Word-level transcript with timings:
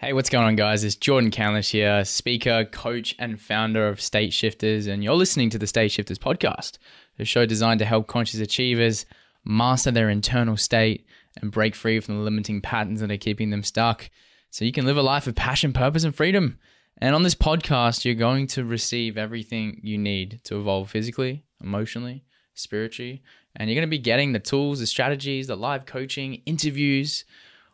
Hey, 0.00 0.12
what's 0.12 0.30
going 0.30 0.46
on, 0.46 0.54
guys? 0.54 0.84
It's 0.84 0.94
Jordan 0.94 1.32
Canlish 1.32 1.72
here, 1.72 2.04
speaker, 2.04 2.64
coach, 2.64 3.16
and 3.18 3.40
founder 3.40 3.88
of 3.88 4.00
State 4.00 4.32
Shifters, 4.32 4.86
and 4.86 5.02
you're 5.02 5.16
listening 5.16 5.50
to 5.50 5.58
the 5.58 5.66
State 5.66 5.90
Shifters 5.90 6.20
podcast, 6.20 6.78
a 7.18 7.24
show 7.24 7.44
designed 7.46 7.80
to 7.80 7.84
help 7.84 8.06
conscious 8.06 8.38
achievers 8.38 9.06
master 9.44 9.90
their 9.90 10.08
internal 10.08 10.56
state 10.56 11.04
and 11.42 11.50
break 11.50 11.74
free 11.74 11.98
from 11.98 12.14
the 12.14 12.22
limiting 12.22 12.60
patterns 12.60 13.00
that 13.00 13.10
are 13.10 13.16
keeping 13.16 13.50
them 13.50 13.64
stuck 13.64 14.08
so 14.50 14.64
you 14.64 14.70
can 14.70 14.86
live 14.86 14.96
a 14.96 15.02
life 15.02 15.26
of 15.26 15.34
passion, 15.34 15.72
purpose, 15.72 16.04
and 16.04 16.14
freedom. 16.14 16.60
And 16.98 17.16
on 17.16 17.24
this 17.24 17.34
podcast, 17.34 18.04
you're 18.04 18.14
going 18.14 18.46
to 18.48 18.64
receive 18.64 19.18
everything 19.18 19.80
you 19.82 19.98
need 19.98 20.38
to 20.44 20.60
evolve 20.60 20.92
physically, 20.92 21.42
emotionally, 21.60 22.22
spiritually, 22.54 23.24
and 23.56 23.68
you're 23.68 23.74
going 23.74 23.88
to 23.88 23.90
be 23.90 23.98
getting 23.98 24.30
the 24.30 24.38
tools, 24.38 24.78
the 24.78 24.86
strategies, 24.86 25.48
the 25.48 25.56
live 25.56 25.86
coaching, 25.86 26.34
interviews 26.46 27.24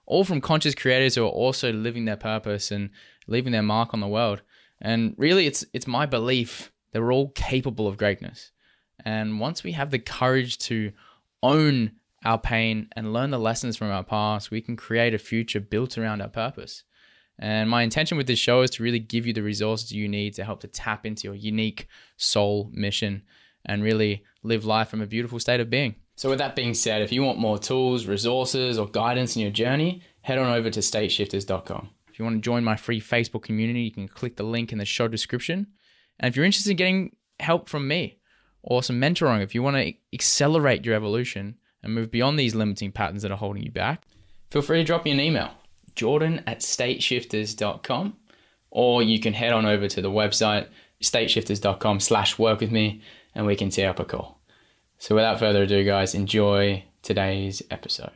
all 0.07 0.25
from 0.25 0.41
conscious 0.41 0.75
creators 0.75 1.15
who 1.15 1.25
are 1.25 1.29
also 1.31 1.73
living 1.73 2.05
their 2.05 2.17
purpose 2.17 2.71
and 2.71 2.91
leaving 3.27 3.53
their 3.53 3.63
mark 3.63 3.95
on 3.95 4.01
the 4.01 4.09
world. 4.09 4.43
And 4.81 5.15
really, 5.17 5.47
it's 5.47 5.65
it's 5.73 5.87
my 5.87 6.07
belief 6.07 6.73
that 6.93 7.01
we're 7.01 7.13
all 7.13 7.31
capable 7.31 7.87
of 7.87 7.97
greatness. 7.97 8.51
And 9.05 9.41
once 9.41 9.65
we 9.65 9.73
have 9.73 9.91
the 9.91 9.99
courage 9.99 10.59
to 10.59 10.93
own 11.43 11.93
our 12.25 12.39
pain 12.39 12.89
and 12.93 13.13
learn 13.13 13.31
the 13.31 13.39
lessons 13.39 13.77
from 13.77 13.91
our 13.91 14.05
past, 14.05 14.51
we 14.51 14.61
can 14.61 14.77
create 14.77 15.15
a 15.15 15.19
future 15.19 15.61
built 15.61 15.99
around 15.99 16.23
our 16.23 16.29
purpose. 16.29 16.85
And 17.39 17.69
my 17.69 17.83
intention 17.83 18.17
with 18.17 18.27
this 18.27 18.39
show 18.39 18.63
is 18.63 18.71
to 18.71 18.83
really 18.83 19.01
give 19.01 19.27
you 19.27 19.33
the 19.33 19.43
resources 19.43 19.93
you 19.93 20.09
need 20.09 20.35
to 20.35 20.45
help 20.45 20.61
to 20.61 20.69
tap 20.69 21.05
into 21.05 21.25
your 21.25 21.35
unique 21.35 21.89
soul 22.17 22.71
mission 22.73 23.23
and 23.65 23.83
really 23.83 24.25
live 24.43 24.65
life 24.65 24.89
from 24.89 25.03
a 25.03 25.07
beautiful 25.07 25.41
state 25.41 25.61
of 25.61 25.69
being. 25.69 25.97
So, 26.17 26.31
with 26.31 26.39
that 26.39 26.55
being 26.55 26.75
said, 26.75 27.03
if 27.03 27.13
you 27.13 27.23
want 27.23 27.39
more 27.39 27.59
tools, 27.59 28.07
resources, 28.07 28.79
or 28.79 28.87
guidance 28.87 29.35
in 29.35 29.43
your 29.43 29.51
journey, 29.51 30.03
head 30.23 30.39
on 30.39 30.53
over 30.53 30.71
to 30.71 30.81
stateshifters.com. 30.81 31.91
If 32.09 32.19
you 32.19 32.25
want 32.25 32.37
to 32.37 32.41
join 32.41 32.63
my 32.63 32.77
free 32.77 33.01
Facebook 33.01 33.43
community, 33.43 33.81
you 33.81 33.91
can 33.91 34.07
click 34.07 34.37
the 34.37 34.45
link 34.45 34.71
in 34.71 34.79
the 34.79 34.85
show 34.85 35.09
description. 35.09 35.67
And 36.21 36.29
if 36.29 36.37
you're 36.37 36.45
interested 36.45 36.71
in 36.71 36.77
getting 36.77 37.17
help 37.41 37.69
from 37.69 37.89
me 37.89 38.21
or 38.63 38.85
some 38.85 39.01
mentoring, 39.01 39.43
if 39.43 39.55
you 39.55 39.63
want 39.65 39.77
to 39.77 39.93
accelerate 40.13 40.85
your 40.85 40.95
evolution 40.95 41.57
and 41.83 41.93
move 41.93 42.13
beyond 42.13 42.39
these 42.39 42.55
limiting 42.55 42.93
patterns 42.93 43.23
that 43.23 43.33
are 43.33 43.37
holding 43.37 43.65
you 43.65 43.73
back, 43.73 44.05
feel 44.53 44.63
free 44.63 44.79
to 44.79 44.85
drop 44.85 45.05
me 45.05 45.11
an 45.11 45.19
email, 45.19 45.51
jordan 45.97 46.43
at 46.47 46.61
stateshifters.com, 46.61 48.17
or 48.71 49.03
you 49.03 49.19
can 49.19 49.33
head 49.33 49.53
on 49.53 49.67
over 49.67 49.89
to 49.89 50.01
the 50.01 50.11
website, 50.11 50.69
stateshifters.com 51.03 51.99
slash 51.99 52.39
work 52.39 52.61
with 52.61 52.71
me, 52.71 53.03
and 53.35 53.45
we 53.45 53.57
can 53.57 53.71
tee 53.71 53.83
up 53.83 53.99
a 53.99 54.05
call. 54.05 54.34
So 54.99 55.15
without 55.15 55.39
further 55.39 55.65
ado, 55.65 55.85
guys, 55.85 56.15
enjoy 56.15 56.85
today's 57.03 57.63
episode. 57.71 58.11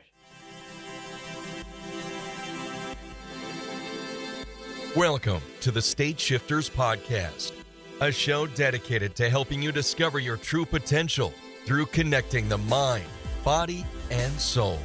Welcome 4.96 5.42
to 5.60 5.70
the 5.70 5.82
State 5.82 6.18
Shifters 6.18 6.70
Podcast, 6.70 7.52
a 8.00 8.10
show 8.10 8.46
dedicated 8.46 9.14
to 9.16 9.28
helping 9.28 9.60
you 9.62 9.70
discover 9.70 10.18
your 10.18 10.36
true 10.36 10.64
potential 10.64 11.32
through 11.66 11.86
connecting 11.86 12.48
the 12.48 12.58
mind, 12.58 13.04
body, 13.44 13.84
and 14.10 14.32
soul. 14.40 14.78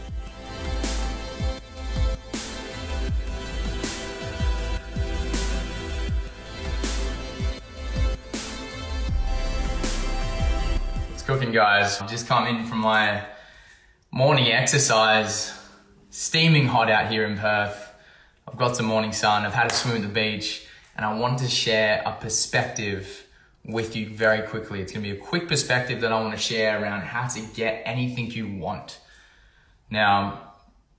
Cooking, 11.23 11.51
guys. 11.51 12.01
I've 12.01 12.09
just 12.09 12.27
come 12.27 12.47
in 12.47 12.65
from 12.65 12.79
my 12.79 13.23
morning 14.11 14.51
exercise. 14.51 15.57
Steaming 16.09 16.67
hot 16.67 16.89
out 16.89 17.09
here 17.09 17.25
in 17.25 17.37
Perth. 17.37 17.93
I've 18.47 18.57
got 18.57 18.75
some 18.75 18.85
morning 18.85 19.13
sun. 19.13 19.45
I've 19.45 19.53
had 19.53 19.71
a 19.71 19.73
swim 19.73 19.95
at 19.95 20.01
the 20.01 20.09
beach, 20.09 20.67
and 20.97 21.05
I 21.05 21.17
wanted 21.17 21.39
to 21.39 21.47
share 21.49 22.03
a 22.05 22.11
perspective 22.11 23.25
with 23.65 23.95
you 23.95 24.09
very 24.09 24.45
quickly. 24.47 24.81
It's 24.81 24.91
going 24.91 25.03
to 25.03 25.11
be 25.11 25.17
a 25.17 25.21
quick 25.21 25.47
perspective 25.47 26.01
that 26.01 26.11
I 26.11 26.19
want 26.19 26.33
to 26.33 26.39
share 26.39 26.81
around 26.81 27.01
how 27.01 27.27
to 27.29 27.41
get 27.55 27.81
anything 27.85 28.29
you 28.29 28.57
want. 28.57 28.99
Now, 29.89 30.53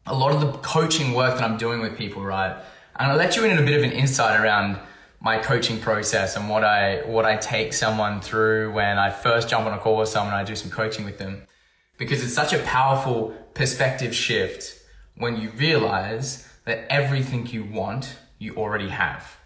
a 0.07 0.15
lot 0.15 0.33
of 0.33 0.41
the 0.41 0.53
coaching 0.59 1.13
work 1.13 1.39
that 1.39 1.45
I'm 1.45 1.59
doing 1.59 1.81
with 1.81 1.99
people, 1.99 2.23
right? 2.23 2.57
I'm 2.97 3.11
to 3.11 3.17
let 3.17 3.37
you 3.37 3.45
in 3.45 3.51
on 3.51 3.63
a 3.63 3.67
bit 3.67 3.77
of 3.77 3.85
an 3.85 3.93
insight 3.93 4.41
around 4.41 4.79
my 5.25 5.39
coaching 5.39 5.81
process 5.81 6.37
and 6.37 6.51
what 6.51 6.63
I 6.63 6.99
what 7.07 7.25
I 7.25 7.37
take 7.37 7.73
someone 7.73 8.21
through 8.21 8.73
when 8.73 8.99
I 8.99 9.11
first 9.11 9.49
jump 9.49 9.67
on 9.67 9.73
a 9.73 9.79
call 9.79 9.97
with 9.97 10.11
someone 10.11 10.35
I 10.35 10.45
do 10.45 10.55
some 10.55 10.71
coaching 10.71 11.05
with 11.07 11.19
them 11.19 11.47
because 11.97 12.23
it's 12.23 12.35
such 12.35 12.53
a 12.53 12.59
powerful 12.59 13.31
perspective 13.55 14.15
shift 14.15 14.79
when 15.17 15.41
you 15.41 15.51
realize 15.57 16.47
that 16.67 16.87
everything 16.91 17.47
you 17.47 17.65
want 17.65 18.17
you 18.39 18.55
already 18.57 18.91
have. 18.91 19.39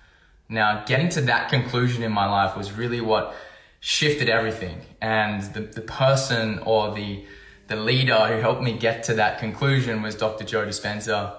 Now, 0.49 0.85
getting 0.85 1.11
to 1.11 1.21
that 1.23 1.51
conclusion 1.51 2.03
in 2.03 2.11
my 2.11 2.27
life 2.27 2.57
was 2.57 2.73
really 2.73 3.01
what 3.01 3.35
shifted 3.81 4.29
everything. 4.29 4.81
And 5.01 5.43
the, 5.55 5.61
the 5.61 5.83
person 5.83 6.59
or 6.61 6.95
the, 6.95 7.25
the 7.69 7.77
leader 7.77 8.17
who 8.27 8.41
helped 8.41 8.63
me 8.63 8.79
get 8.79 9.05
to 9.05 9.15
that 9.15 9.39
conclusion 9.39 10.03
was 10.03 10.15
Dr. 10.15 10.45
Joe 10.45 10.67
Dispenza. 10.67 11.37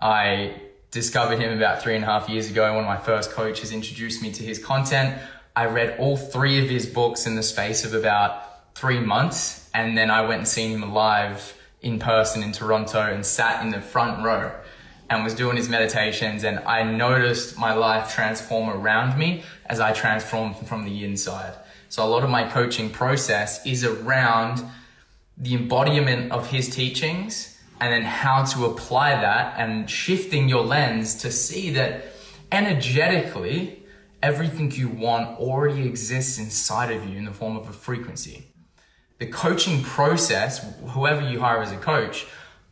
I 0.00 0.60
discovered 0.92 1.40
him 1.40 1.56
about 1.56 1.82
three 1.82 1.96
and 1.96 2.04
a 2.04 2.06
half 2.06 2.28
years 2.28 2.50
ago. 2.50 2.74
One 2.74 2.84
of 2.84 2.88
my 2.88 2.98
first 2.98 3.32
coaches 3.32 3.72
introduced 3.72 4.22
me 4.22 4.30
to 4.32 4.44
his 4.44 4.58
content. 4.62 5.20
I 5.56 5.64
read 5.64 5.98
all 5.98 6.16
three 6.16 6.62
of 6.62 6.70
his 6.70 6.86
books 6.86 7.26
in 7.26 7.34
the 7.34 7.42
space 7.42 7.84
of 7.84 7.94
about 7.94 8.74
three 8.74 9.00
months. 9.00 9.68
And 9.74 9.96
then 9.96 10.10
I 10.10 10.20
went 10.20 10.40
and 10.40 10.48
seen 10.48 10.70
him 10.70 10.92
live 10.92 11.58
in 11.80 11.98
person 11.98 12.42
in 12.42 12.52
Toronto 12.52 13.00
and 13.00 13.24
sat 13.24 13.64
in 13.64 13.70
the 13.70 13.80
front 13.80 14.22
row 14.22 14.52
and 15.08 15.24
was 15.24 15.34
doing 15.34 15.56
his 15.56 15.68
meditations. 15.68 16.44
And 16.44 16.58
I 16.60 16.82
noticed 16.82 17.58
my 17.58 17.72
life 17.72 18.14
transform 18.14 18.68
around 18.68 19.18
me 19.18 19.44
as 19.66 19.80
I 19.80 19.92
transformed 19.92 20.56
from 20.56 20.84
the 20.84 21.04
inside. 21.04 21.54
So 21.88 22.04
a 22.04 22.08
lot 22.08 22.22
of 22.22 22.28
my 22.28 22.44
coaching 22.44 22.90
process 22.90 23.64
is 23.66 23.82
around 23.82 24.62
the 25.38 25.54
embodiment 25.54 26.32
of 26.32 26.50
his 26.50 26.68
teachings 26.68 27.51
and 27.82 27.92
then 27.92 28.02
how 28.04 28.44
to 28.44 28.64
apply 28.66 29.10
that 29.20 29.58
and 29.58 29.90
shifting 29.90 30.48
your 30.48 30.64
lens 30.64 31.16
to 31.16 31.32
see 31.32 31.70
that 31.70 32.04
energetically 32.52 33.82
everything 34.22 34.70
you 34.70 34.88
want 34.88 35.36
already 35.40 35.88
exists 35.88 36.38
inside 36.38 36.92
of 36.92 37.04
you 37.08 37.18
in 37.18 37.24
the 37.24 37.32
form 37.32 37.56
of 37.56 37.68
a 37.68 37.72
frequency. 37.72 38.46
The 39.18 39.26
coaching 39.26 39.82
process, 39.82 40.64
whoever 40.90 41.28
you 41.28 41.40
hire 41.40 41.60
as 41.60 41.72
a 41.72 41.76
coach, 41.76 42.24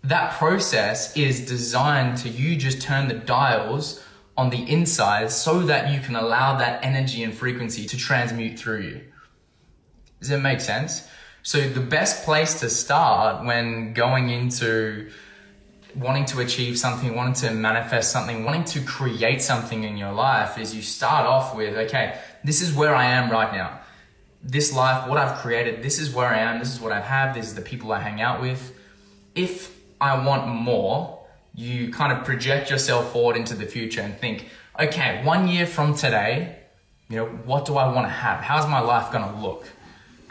that 0.05 0.35
process 0.35 1.17
is 1.17 1.45
designed 1.45 2.19
to 2.19 2.29
you 2.29 2.55
just 2.55 2.81
turn 2.81 3.09
the 3.09 3.15
dials 3.15 4.05
on 4.37 4.51
the 4.51 4.63
inside 4.71 5.33
so 5.33 5.63
that 5.63 5.93
you 5.93 5.99
can 5.99 6.15
allow 6.15 6.57
that 6.57 6.85
energy 6.85 7.25
and 7.25 7.35
frequency 7.35 7.85
to 7.87 7.97
transmute 7.97 8.61
through 8.61 8.83
you. 8.83 9.01
Does 10.21 10.31
it 10.31 10.39
make 10.39 10.61
sense? 10.61 11.09
So 11.43 11.61
the 11.69 11.81
best 11.81 12.25
place 12.25 12.61
to 12.61 12.69
start 12.69 13.45
when 13.45 13.95
going 13.95 14.31
into 14.31 15.11
wanting 15.95 16.25
to 16.25 16.41
achieve 16.41 16.79
something, 16.79 17.17
wanting 17.17 17.35
to 17.35 17.51
manifest 17.51 18.13
something, 18.13 18.45
wanting 18.45 18.65
to 18.65 18.81
create 18.83 19.43
something 19.43 19.85
in 19.85 19.97
your 19.97 20.13
life 20.13 20.59
is 20.59 20.75
you 20.75 20.83
start 20.83 21.27
off 21.27 21.55
with, 21.55 21.77
okay, 21.77 22.19
this 22.45 22.61
is 22.61 22.75
where 22.75 22.95
I 22.95 23.07
am 23.07 23.31
right 23.31 23.53
now. 23.53 23.81
This 24.43 24.73
life, 24.73 25.09
what 25.09 25.19
I've 25.19 25.39
created, 25.39 25.83
this 25.83 25.99
is 25.99 26.15
where 26.15 26.29
I 26.29 26.39
am, 26.39 26.59
this 26.59 26.73
is 26.73 26.81
what 26.81 26.93
I 26.93 27.01
have, 27.01 27.35
this 27.35 27.47
is 27.47 27.55
the 27.55 27.63
people 27.63 27.93
I 27.93 28.01
hang 28.01 28.21
out 28.21 28.41
with. 28.41 28.79
If 29.35 29.77
I 30.01 30.25
want 30.25 30.49
more, 30.49 31.27
you 31.55 31.93
kind 31.93 32.13
of 32.13 32.25
project 32.25 32.71
yourself 32.71 33.13
forward 33.13 33.37
into 33.37 33.55
the 33.55 33.67
future 33.67 34.01
and 34.01 34.17
think, 34.17 34.49
okay, 34.79 35.23
one 35.25 35.49
year 35.49 35.67
from 35.67 35.95
today, 35.95 36.57
you 37.09 37.17
know, 37.17 37.27
what 37.27 37.65
do 37.65 37.77
I 37.77 37.93
want 37.93 38.07
to 38.07 38.13
have? 38.13 38.41
How's 38.41 38.69
my 38.69 38.81
life 38.81 39.13
going 39.13 39.25
to 39.25 39.41
look? 39.41 39.67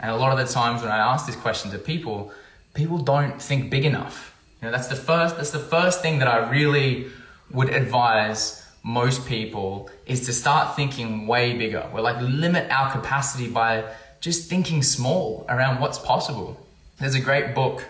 And 0.00 0.10
a 0.10 0.16
lot 0.16 0.32
of 0.32 0.44
the 0.44 0.52
times 0.52 0.82
when 0.82 0.90
I 0.90 0.98
ask 0.98 1.26
this 1.26 1.36
question 1.36 1.70
to 1.70 1.78
people, 1.78 2.32
people 2.74 2.98
don't 2.98 3.40
think 3.40 3.70
big 3.70 3.84
enough. 3.84 4.34
You 4.60 4.66
know, 4.66 4.72
that's 4.72 4.88
the 4.88 4.96
first 4.96 5.36
that's 5.36 5.50
the 5.50 5.58
first 5.58 6.02
thing 6.02 6.18
that 6.18 6.28
I 6.28 6.50
really 6.50 7.06
would 7.50 7.70
advise 7.70 8.66
most 8.82 9.26
people 9.26 9.90
is 10.06 10.26
to 10.26 10.32
start 10.32 10.74
thinking 10.74 11.26
way 11.26 11.56
bigger. 11.56 11.88
We're 11.92 12.00
like 12.00 12.20
limit 12.20 12.70
our 12.70 12.90
capacity 12.90 13.48
by 13.48 13.84
just 14.20 14.48
thinking 14.48 14.82
small 14.82 15.44
around 15.48 15.80
what's 15.80 15.98
possible. 15.98 16.58
There's 16.98 17.14
a 17.14 17.20
great 17.20 17.54
book 17.54 17.86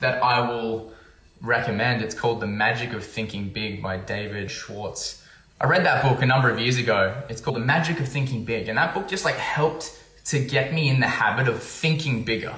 that 0.00 0.22
I 0.22 0.46
will 0.48 0.92
recommend. 1.40 2.02
It's 2.02 2.14
called 2.14 2.40
The 2.40 2.46
Magic 2.46 2.92
of 2.92 3.04
Thinking 3.04 3.48
Big 3.48 3.82
by 3.82 3.96
David 3.96 4.50
Schwartz. 4.50 5.22
I 5.60 5.66
read 5.66 5.84
that 5.84 6.02
book 6.02 6.22
a 6.22 6.26
number 6.26 6.50
of 6.50 6.58
years 6.58 6.78
ago. 6.78 7.22
It's 7.28 7.40
called 7.40 7.56
The 7.56 7.60
Magic 7.60 8.00
of 8.00 8.08
Thinking 8.08 8.44
Big. 8.44 8.68
And 8.68 8.76
that 8.76 8.94
book 8.94 9.08
just 9.08 9.24
like 9.24 9.36
helped 9.36 9.98
to 10.26 10.38
get 10.38 10.72
me 10.72 10.88
in 10.88 11.00
the 11.00 11.06
habit 11.06 11.48
of 11.48 11.62
thinking 11.62 12.24
bigger. 12.24 12.54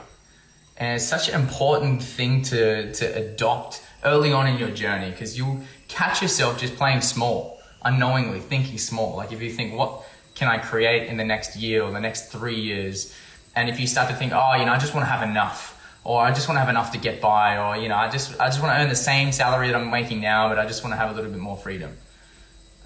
And 0.77 0.97
it's 0.97 1.05
such 1.05 1.29
an 1.29 1.41
important 1.41 2.03
thing 2.03 2.43
to, 2.43 2.93
to 2.93 3.17
adopt 3.17 3.83
early 4.05 4.33
on 4.33 4.47
in 4.47 4.59
your 4.59 4.71
journey 4.71 5.11
because 5.11 5.37
you'll 5.37 5.61
catch 5.89 6.23
yourself 6.23 6.59
just 6.59 6.77
playing 6.77 7.01
small, 7.01 7.61
unknowingly 7.85 8.41
thinking 8.41 8.79
small. 8.79 9.17
Like 9.17 9.33
if 9.33 9.41
you 9.43 9.51
think, 9.51 9.77
what 9.77 10.05
can 10.35 10.49
I 10.49 10.59
create 10.59 11.09
in 11.09 11.17
the 11.17 11.25
next 11.25 11.57
year 11.57 11.83
or 11.83 11.91
the 11.91 12.01
next 12.01 12.31
three 12.31 12.61
years? 12.61 13.15
And 13.57 13.69
if 13.69 13.81
you 13.81 13.87
start 13.87 14.11
to 14.11 14.15
think, 14.15 14.33
oh, 14.35 14.55
you 14.55 14.67
know, 14.67 14.73
I 14.73 14.79
just 14.79 14.95
want 14.95 15.07
to 15.07 15.11
have 15.11 15.29
enough 15.29 15.73
or 16.05 16.21
I 16.21 16.33
just 16.33 16.47
want 16.49 16.57
to 16.57 16.61
have 16.61 16.69
enough 16.69 16.93
to 16.93 16.99
get 16.99 17.21
by 17.21 17.59
or, 17.59 17.77
you 17.81 17.89
know, 17.89 17.97
I 17.97 18.11
just, 18.11 18.39
I 18.39 18.47
just 18.47 18.63
want 18.63 18.75
to 18.75 18.81
earn 18.81 18.89
the 18.89 18.95
same 18.95 19.33
salary 19.33 19.69
that 19.69 19.77
I'm 19.77 19.91
making 19.91 20.21
now, 20.21 20.49
but 20.49 20.59
I 20.59 20.67
just 20.67 20.85
want 20.85 20.93
to 20.93 20.99
have 20.99 21.11
a 21.11 21.15
little 21.15 21.31
bit 21.31 21.41
more 21.41 21.57
freedom. 21.57 21.97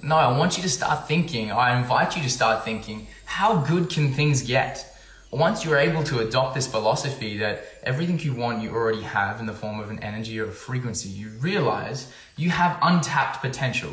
No, 0.03 0.17
I 0.17 0.37
want 0.37 0.57
you 0.57 0.63
to 0.63 0.69
start 0.69 1.07
thinking, 1.07 1.53
I 1.53 1.79
invite 1.79 2.17
you 2.17 2.23
to 2.23 2.31
start 2.31 2.65
thinking, 2.65 3.07
how 3.27 3.59
good 3.59 3.91
can 3.91 4.13
things 4.13 4.43
get? 4.43 4.87
Once 5.31 5.65
you're 5.65 5.77
able 5.77 6.03
to 6.05 6.21
adopt 6.21 6.55
this 6.55 6.67
philosophy 6.67 7.37
that 7.39 7.65
everything 7.83 8.19
you 8.19 8.35
want 8.35 8.63
you 8.63 8.71
already 8.71 9.03
have 9.03 9.39
in 9.41 9.47
the 9.47 9.53
form 9.53 9.79
of 9.79 9.91
an 9.91 9.99
energy 10.01 10.41
or 10.41 10.49
a 10.49 10.53
frequency, 10.53 11.09
you 11.09 11.29
realize 11.41 12.11
you 12.37 12.51
have 12.51 12.79
untapped 12.83 13.41
potential. 13.41 13.93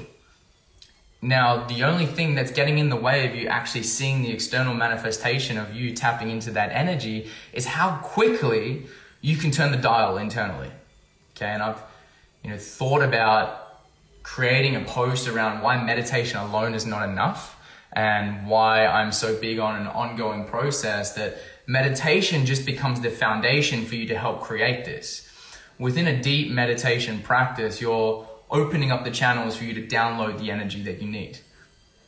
Now, 1.21 1.65
the 1.67 1.83
only 1.83 2.05
thing 2.05 2.35
that's 2.35 2.51
getting 2.51 2.77
in 2.77 2.89
the 2.89 2.95
way 2.95 3.27
of 3.27 3.35
you 3.35 3.47
actually 3.47 3.83
seeing 3.83 4.21
the 4.21 4.31
external 4.31 4.73
manifestation 4.73 5.57
of 5.57 5.75
you 5.75 5.93
tapping 5.93 6.29
into 6.29 6.51
that 6.51 6.71
energy 6.71 7.27
is 7.53 7.65
how 7.65 7.97
quickly 7.97 8.85
you 9.21 9.35
can 9.35 9.51
turn 9.51 9.71
the 9.71 9.77
dial 9.77 10.17
internally. 10.17 10.71
Okay, 11.35 11.47
and 11.47 11.61
I've 11.61 11.81
you 12.43 12.51
know 12.51 12.57
thought 12.57 13.01
about 13.01 13.66
creating 14.27 14.75
a 14.75 14.81
post 14.81 15.25
around 15.27 15.61
why 15.61 15.81
meditation 15.81 16.37
alone 16.37 16.75
is 16.75 16.85
not 16.85 17.07
enough 17.07 17.57
and 17.93 18.45
why 18.45 18.85
I'm 18.85 19.13
so 19.13 19.39
big 19.39 19.57
on 19.57 19.79
an 19.79 19.87
ongoing 19.87 20.43
process 20.45 21.13
that 21.13 21.37
meditation 21.65 22.45
just 22.45 22.65
becomes 22.65 22.99
the 22.99 23.09
foundation 23.09 23.85
for 23.85 23.95
you 23.95 24.05
to 24.07 24.17
help 24.17 24.41
create 24.41 24.83
this. 24.83 25.27
Within 25.79 26.07
a 26.07 26.21
deep 26.21 26.51
meditation 26.51 27.21
practice, 27.21 27.79
you're 27.79 28.27
opening 28.51 28.91
up 28.91 29.05
the 29.05 29.11
channels 29.11 29.55
for 29.55 29.63
you 29.63 29.73
to 29.73 29.87
download 29.87 30.37
the 30.39 30.51
energy 30.51 30.83
that 30.83 31.01
you 31.01 31.07
need. 31.09 31.39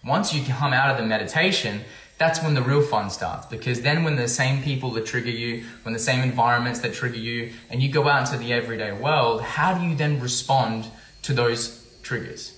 Once 0.04 0.34
you 0.34 0.44
come 0.44 0.74
out 0.74 0.92
of 0.92 0.98
the 0.98 1.06
meditation, 1.06 1.80
that's 2.18 2.44
when 2.44 2.54
the 2.54 2.62
real 2.62 2.82
fun 2.82 3.10
starts 3.10 3.46
because 3.46 3.82
then 3.82 4.04
when 4.04 4.18
the 4.18 4.28
same 4.28 4.62
people 4.62 4.92
that 4.92 5.06
trigger 5.06 5.32
you, 5.32 5.64
when 5.84 5.94
the 5.94 6.00
same 6.00 6.20
environments 6.20 6.82
that 6.82 6.94
trigger 6.94 7.18
you, 7.18 7.54
and 7.70 7.82
you 7.82 7.90
go 7.90 8.10
out 8.10 8.28
into 8.28 8.38
the 8.38 8.52
everyday 8.52 8.92
world, 8.92 9.42
how 9.42 9.74
do 9.74 9.88
you 9.88 9.96
then 9.96 10.20
respond 10.20 10.86
to 11.22 11.34
those 11.34 11.79
triggers? 12.10 12.54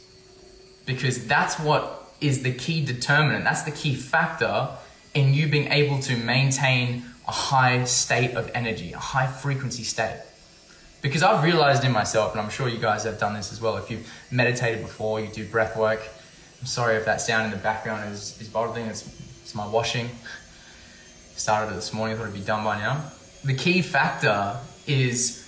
Because 0.86 1.28
that's 1.28 1.60
what 1.60 2.14
is 2.22 2.42
the 2.42 2.54
key 2.54 2.86
determinant, 2.86 3.44
that's 3.44 3.64
the 3.64 3.72
key 3.72 3.96
factor 3.96 4.70
in 5.14 5.34
you 5.34 5.48
being 5.48 5.68
able 5.72 6.00
to 6.00 6.16
maintain 6.16 7.04
a 7.28 7.32
high 7.32 7.84
state 7.84 8.34
of 8.36 8.50
energy, 8.56 8.94
a 8.94 8.98
high 8.98 9.28
frequency 9.28 9.84
state. 9.84 10.22
Because 11.02 11.22
I've 11.22 11.44
realized 11.44 11.84
in 11.84 11.92
myself, 11.92 12.32
and 12.32 12.40
I'm 12.40 12.50
sure 12.50 12.70
you 12.70 12.78
guys 12.78 13.04
have 13.04 13.20
done 13.20 13.34
this 13.34 13.52
as 13.52 13.60
well, 13.60 13.76
if 13.78 13.92
you've 13.92 14.08
meditated 14.32 14.82
before, 14.82 15.20
you 15.20 15.28
do 15.28 15.46
breath 15.46 15.76
work. 15.76 16.02
I'm 16.62 16.68
sorry 16.68 16.96
if 16.96 17.06
that 17.06 17.20
sound 17.20 17.46
in 17.46 17.52
the 17.52 17.58
background 17.58 18.14
is, 18.14 18.40
is 18.40 18.48
bothering, 18.48 18.86
it's, 18.86 19.06
it's 19.42 19.54
my 19.54 19.68
washing. 19.68 20.10
Started 21.36 21.72
it 21.72 21.76
this 21.76 21.92
morning, 21.92 22.16
thought 22.16 22.24
it'd 22.24 22.36
be 22.36 22.42
done 22.42 22.64
by 22.64 22.78
now. 22.78 23.04
The 23.44 23.56
key 23.56 23.82
factor 23.82 24.58
is 24.88 25.41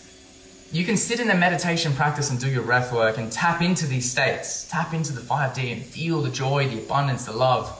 you 0.73 0.83
can 0.83 0.97
sit 0.97 1.19
in 1.19 1.29
a 1.29 1.35
meditation 1.35 1.93
practice 1.93 2.31
and 2.31 2.39
do 2.39 2.49
your 2.49 2.63
breath 2.63 2.91
work 2.91 3.19
and 3.19 3.31
tap 3.31 3.61
into 3.61 3.85
these 3.85 4.09
states, 4.09 4.67
tap 4.67 4.91
into 4.91 5.13
the 5.13 5.21
5D 5.21 5.71
and 5.71 5.85
feel 5.85 6.19
the 6.19 6.31
joy, 6.31 6.67
the 6.67 6.79
abundance, 6.79 7.25
the 7.25 7.31
love. 7.31 7.79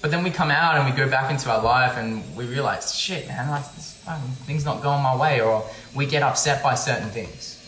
But 0.00 0.10
then 0.10 0.24
we 0.24 0.30
come 0.30 0.50
out 0.50 0.78
and 0.78 0.90
we 0.90 0.96
go 0.96 1.06
back 1.06 1.30
into 1.30 1.50
our 1.50 1.62
life 1.62 1.98
and 1.98 2.24
we 2.34 2.46
realize, 2.46 2.94
shit, 2.94 3.28
man, 3.28 3.50
like 3.50 3.74
this 3.74 4.02
thing's 4.46 4.64
not 4.64 4.82
going 4.82 5.02
my 5.02 5.14
way, 5.14 5.42
or 5.42 5.68
we 5.94 6.06
get 6.06 6.22
upset 6.22 6.62
by 6.62 6.74
certain 6.74 7.10
things. 7.10 7.58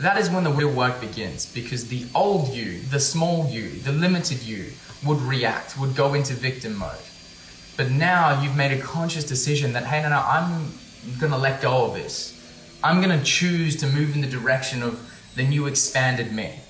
That 0.00 0.18
is 0.18 0.28
when 0.28 0.44
the 0.44 0.50
real 0.50 0.70
work 0.70 1.00
begins 1.00 1.46
because 1.46 1.88
the 1.88 2.04
old 2.14 2.48
you, 2.48 2.82
the 2.82 3.00
small 3.00 3.48
you, 3.48 3.70
the 3.70 3.92
limited 3.92 4.42
you 4.42 4.66
would 5.06 5.22
react, 5.22 5.78
would 5.78 5.96
go 5.96 6.12
into 6.12 6.34
victim 6.34 6.76
mode. 6.76 6.92
But 7.78 7.90
now 7.90 8.42
you've 8.42 8.56
made 8.56 8.78
a 8.78 8.82
conscious 8.82 9.24
decision 9.24 9.72
that, 9.72 9.84
hey, 9.84 10.02
no, 10.02 10.10
no, 10.10 10.18
I'm 10.18 10.70
gonna 11.18 11.38
let 11.38 11.62
go 11.62 11.86
of 11.86 11.94
this. 11.94 12.35
I'm 12.86 13.00
gonna 13.00 13.24
choose 13.24 13.74
to 13.78 13.86
move 13.88 14.14
in 14.14 14.20
the 14.20 14.28
direction 14.28 14.80
of 14.80 15.12
the 15.34 15.42
new 15.42 15.66
expanded 15.66 16.30
me. 16.30 16.60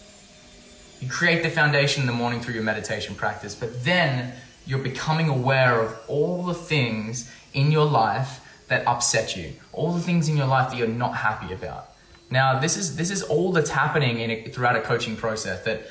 You 0.99 1.11
create 1.11 1.43
the 1.43 1.51
foundation 1.51 2.01
in 2.01 2.07
the 2.07 2.15
morning 2.15 2.41
through 2.41 2.55
your 2.55 2.63
meditation 2.63 3.15
practice, 3.15 3.55
but 3.55 3.85
then 3.85 4.33
you're 4.65 4.79
becoming 4.79 5.29
aware 5.29 5.79
of 5.79 5.95
all 6.09 6.43
the 6.43 6.55
things 6.55 7.31
in 7.53 7.71
your 7.71 7.85
life 7.85 8.41
that 8.69 8.87
upset 8.87 9.37
you, 9.37 9.53
all 9.75 9.93
the 9.93 10.01
things 10.01 10.27
in 10.31 10.39
your 10.39 10.47
life 10.47 10.71
that 10.71 10.79
you're 10.79 10.89
not 10.89 11.17
happy 11.17 11.53
about. 11.53 11.91
Now, 12.31 12.61
this 12.61 12.79
is 12.79 12.97
this 12.97 13.11
is 13.11 13.23
all 13.23 13.53
that's 13.53 13.69
happening 13.69 14.21
in 14.21 14.31
a, 14.31 14.49
throughout 14.49 14.75
a 14.75 14.81
coaching 14.81 15.17
process. 15.17 15.65
That 15.65 15.83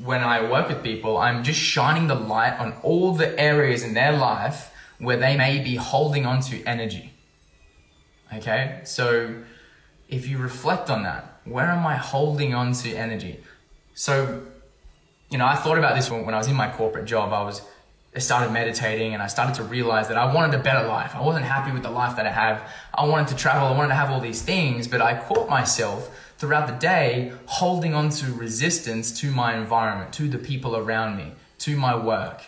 when 0.00 0.22
I 0.22 0.48
work 0.48 0.68
with 0.68 0.84
people, 0.84 1.18
I'm 1.18 1.42
just 1.42 1.58
shining 1.58 2.06
the 2.06 2.14
light 2.14 2.56
on 2.60 2.72
all 2.84 3.14
the 3.14 3.36
areas 3.36 3.82
in 3.82 3.94
their 3.94 4.12
life 4.12 4.72
where 5.00 5.16
they 5.16 5.36
may 5.36 5.58
be 5.58 5.74
holding 5.74 6.24
on 6.24 6.40
to 6.42 6.62
energy. 6.66 7.12
Okay, 8.32 8.80
so 8.84 9.42
if 10.12 10.28
you 10.28 10.36
reflect 10.38 10.90
on 10.90 11.02
that, 11.04 11.40
where 11.44 11.64
am 11.64 11.86
I 11.86 11.96
holding 11.96 12.54
on 12.54 12.74
to 12.74 12.94
energy? 12.94 13.40
So, 13.94 14.42
you 15.30 15.38
know, 15.38 15.46
I 15.46 15.56
thought 15.56 15.78
about 15.78 15.96
this 15.96 16.10
when, 16.10 16.28
I 16.34 16.38
was 16.38 16.48
in 16.48 16.54
my 16.54 16.70
corporate 16.70 17.06
job. 17.06 17.32
I 17.32 17.42
was 17.42 17.62
I 18.14 18.18
started 18.18 18.52
meditating 18.52 19.14
and 19.14 19.22
I 19.22 19.26
started 19.26 19.54
to 19.54 19.62
realize 19.62 20.08
that 20.08 20.18
I 20.18 20.34
wanted 20.34 20.60
a 20.60 20.62
better 20.62 20.86
life. 20.86 21.16
I 21.16 21.22
wasn't 21.22 21.46
happy 21.46 21.72
with 21.72 21.82
the 21.82 21.90
life 21.90 22.16
that 22.16 22.26
I 22.26 22.30
have. 22.30 22.70
I 22.92 23.06
wanted 23.06 23.28
to 23.28 23.36
travel. 23.36 23.66
I 23.66 23.70
wanted 23.74 23.88
to 23.88 23.94
have 23.94 24.10
all 24.10 24.20
these 24.20 24.42
things, 24.42 24.86
but 24.86 25.00
I 25.00 25.18
caught 25.18 25.48
myself 25.48 26.14
throughout 26.36 26.66
the 26.66 26.74
day 26.74 27.32
holding 27.46 27.94
on 27.94 28.10
to 28.10 28.30
resistance 28.34 29.18
to 29.20 29.30
my 29.30 29.56
environment, 29.56 30.12
to 30.14 30.28
the 30.28 30.36
people 30.36 30.76
around 30.76 31.16
me, 31.16 31.32
to 31.60 31.74
my 31.74 31.96
work. 31.96 32.42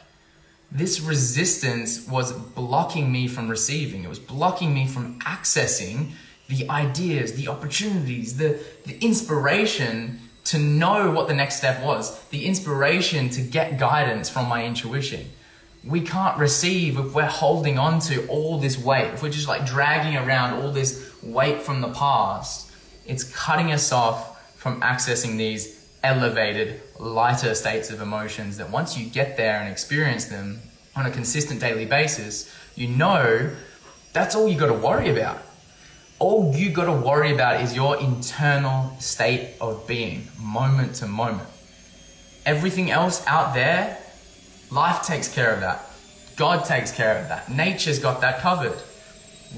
This 0.71 1.01
resistance 1.01 2.07
was 2.07 2.33
blocking 2.33 3.11
me 3.11 3.27
from 3.27 3.49
receiving. 3.49 4.05
It 4.05 4.09
was 4.11 4.19
blocking 4.19 4.75
me 4.75 4.87
from 4.87 5.19
accessing 5.21 6.11
the 6.49 6.69
ideas, 6.69 7.35
the 7.35 7.49
opportunities, 7.49 8.37
the, 8.37 8.61
the 8.85 8.99
inspiration 8.99 10.20
to 10.44 10.58
know 10.58 11.11
what 11.11 11.26
the 11.26 11.35
next 11.35 11.56
step 11.56 11.82
was, 11.82 12.23
the 12.25 12.46
inspiration 12.46 13.31
to 13.31 13.41
get 13.41 13.79
guidance 13.79 14.29
from 14.29 14.49
my 14.49 14.64
intuition 14.64 15.26
we 15.87 16.00
can't 16.00 16.38
receive 16.38 16.99
if 16.99 17.14
we're 17.14 17.26
holding 17.26 17.79
on 17.79 18.00
to 18.00 18.26
all 18.26 18.58
this 18.58 18.79
weight, 18.79 19.12
if 19.12 19.23
we're 19.23 19.31
just 19.31 19.49
like 19.49 19.67
dragging 19.67 20.17
around 20.17 20.55
all 20.55 20.73
this 20.73 21.14
weight 21.23 21.61
from 21.61 21.81
the 21.81 21.93
past, 21.93 22.70
it's 23.06 23.25
cutting 23.25 23.70
us 23.70 23.93
off 23.93 24.56
from 24.56 24.81
accessing 24.81 25.37
these 25.37 25.87
elevated, 26.02 26.81
lighter 26.99 27.55
states 27.55 27.91
of 27.91 28.00
emotions 28.00 28.56
that 28.56 28.70
once 28.70 28.96
you 28.96 29.06
get 29.11 29.37
there 29.37 29.61
and 29.61 29.70
experience 29.70 30.26
them 30.26 30.61
on 30.96 31.06
a 31.06 31.11
consistent 31.11 31.61
daily 31.61 31.85
basis, 31.85 32.52
you 32.76 32.88
know 32.88 33.50
that's 34.12 34.35
all 34.35 34.49
you 34.49 34.58
got 34.58 34.67
to 34.67 34.75
worry 34.75 35.11
about. 35.11 35.44
All 36.25 36.55
you 36.55 36.71
got 36.71 36.87
to 36.87 37.06
worry 37.06 37.35
about 37.35 37.61
is 37.61 37.76
your 37.76 38.00
internal 38.00 38.97
state 38.99 39.56
of 39.61 39.87
being, 39.87 40.26
moment 40.41 40.94
to 40.97 41.06
moment. 41.06 41.49
Everything 42.47 42.91
else 42.91 43.23
out 43.26 43.53
there 43.53 43.99
Life 44.71 45.03
takes 45.03 45.32
care 45.32 45.53
of 45.53 45.60
that. 45.60 45.84
God 46.37 46.65
takes 46.65 46.91
care 46.91 47.19
of 47.19 47.29
that. 47.29 47.51
Nature's 47.51 47.99
got 47.99 48.22
that 48.22 48.41
covered. 48.41 48.77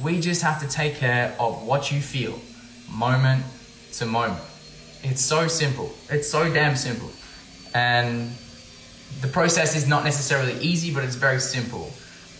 We 0.02 0.20
just 0.20 0.42
have 0.42 0.60
to 0.60 0.68
take 0.68 0.96
care 0.96 1.34
of 1.38 1.62
what 1.62 1.90
you 1.90 2.00
feel, 2.00 2.38
moment 2.90 3.44
to 3.94 4.04
moment. 4.04 4.42
It's 5.02 5.22
so 5.22 5.48
simple. 5.48 5.90
It's 6.10 6.28
so 6.28 6.52
damn 6.52 6.76
simple. 6.76 7.10
And 7.74 8.30
the 9.20 9.28
process 9.28 9.76
is 9.76 9.86
not 9.86 10.04
necessarily 10.04 10.58
easy, 10.60 10.92
but 10.92 11.04
it's 11.04 11.14
very 11.14 11.40
simple. 11.40 11.90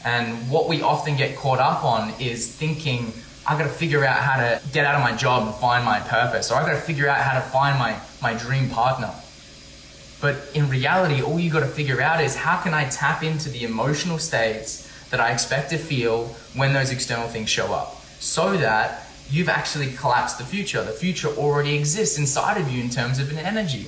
And 0.05 0.51
what 0.51 0.69
we 0.69 0.83
often 0.83 1.17
get 1.17 1.37
caught 1.37 1.61
up 1.61 1.83
on 1.85 2.13
is 2.21 2.55
thinking, 2.55 3.13
I 3.49 3.57
gotta 3.57 3.69
figure 3.69 4.05
out 4.05 4.19
how 4.19 4.37
to 4.37 4.61
get 4.73 4.85
out 4.85 4.97
of 4.97 5.03
my 5.03 5.17
job 5.17 5.47
and 5.47 5.55
find 5.57 5.85
my 5.85 6.01
purpose, 6.01 6.51
or 6.51 6.57
I've 6.57 6.67
gotta 6.67 6.81
figure 6.81 7.09
out 7.09 7.19
how 7.19 7.35
to 7.35 7.45
find 7.47 7.79
my, 7.79 7.99
my 8.21 8.35
dream 8.35 8.69
partner. 8.69 9.13
But 10.21 10.37
in 10.55 10.69
reality, 10.69 11.23
all 11.23 11.39
you 11.39 11.51
got 11.51 11.61
to 11.61 11.67
figure 11.67 12.01
out 12.01 12.23
is 12.23 12.35
how 12.35 12.61
can 12.63 12.73
I 12.73 12.89
tap 12.89 13.23
into 13.23 13.51
the 13.51 13.65
emotional 13.65 14.19
states 14.19 14.91
that 15.11 15.21
I 15.21 15.31
expect 15.31 15.71
to 15.71 15.79
feel 15.79 16.29
when 16.55 16.73
those 16.73 16.91
external 16.91 17.29
things 17.29 17.51
show 17.51 17.73
up 17.73 18.03
so 18.19 18.57
that 18.57 19.07
you've 19.31 19.49
actually 19.49 19.93
collapsed 19.93 20.39
the 20.39 20.45
future. 20.45 20.83
The 20.83 20.91
future 20.93 21.29
already 21.29 21.77
exists 21.77 22.19
inside 22.19 22.61
of 22.61 22.71
you 22.71 22.83
in 22.83 22.91
terms 22.91 23.19
of 23.19 23.31
an 23.31 23.39
energy. 23.39 23.87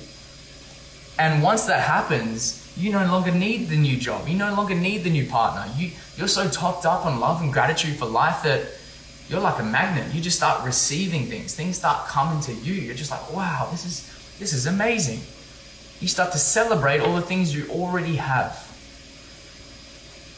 And 1.17 1.43
once 1.43 1.65
that 1.65 1.81
happens, 1.81 2.65
you 2.77 2.91
no 2.91 3.05
longer 3.05 3.31
need 3.31 3.67
the 3.67 3.75
new 3.75 3.97
job. 3.97 4.27
You 4.27 4.37
no 4.37 4.53
longer 4.53 4.75
need 4.75 5.03
the 5.03 5.09
new 5.09 5.25
partner. 5.25 5.69
You, 5.75 5.91
you're 6.15 6.29
so 6.29 6.49
topped 6.49 6.85
up 6.85 7.05
on 7.05 7.19
love 7.19 7.41
and 7.41 7.51
gratitude 7.51 7.97
for 7.97 8.05
life 8.05 8.43
that 8.43 8.61
you're 9.29 9.39
like 9.39 9.59
a 9.59 9.63
magnet. 9.63 10.13
You 10.13 10.21
just 10.21 10.37
start 10.37 10.65
receiving 10.65 11.27
things. 11.27 11.55
Things 11.55 11.77
start 11.77 12.07
coming 12.07 12.41
to 12.41 12.53
you. 12.53 12.73
You're 12.73 12.95
just 12.95 13.11
like, 13.11 13.31
wow, 13.31 13.67
this 13.71 13.85
is, 13.85 14.37
this 14.39 14.53
is 14.53 14.65
amazing 14.65 15.21
you 15.99 16.07
start 16.07 16.31
to 16.31 16.37
celebrate 16.37 16.99
all 16.99 17.15
the 17.15 17.21
things 17.21 17.53
you 17.53 17.67
already 17.69 18.15
have. 18.15 18.53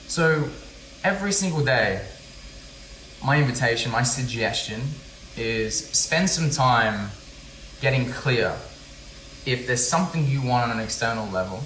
So 0.08 0.50
every 1.04 1.32
single 1.32 1.64
day, 1.64 2.04
my 3.24 3.38
invitation, 3.38 3.92
my 3.92 4.04
suggestion 4.04 4.82
is 5.38 5.88
spend 5.92 6.30
some 6.30 6.50
time 6.50 7.12
getting 7.80 8.12
clear. 8.12 8.56
If 9.46 9.68
there's 9.68 9.88
something 9.88 10.28
you 10.28 10.42
want 10.42 10.72
on 10.72 10.78
an 10.78 10.84
external 10.84 11.28
level, 11.30 11.64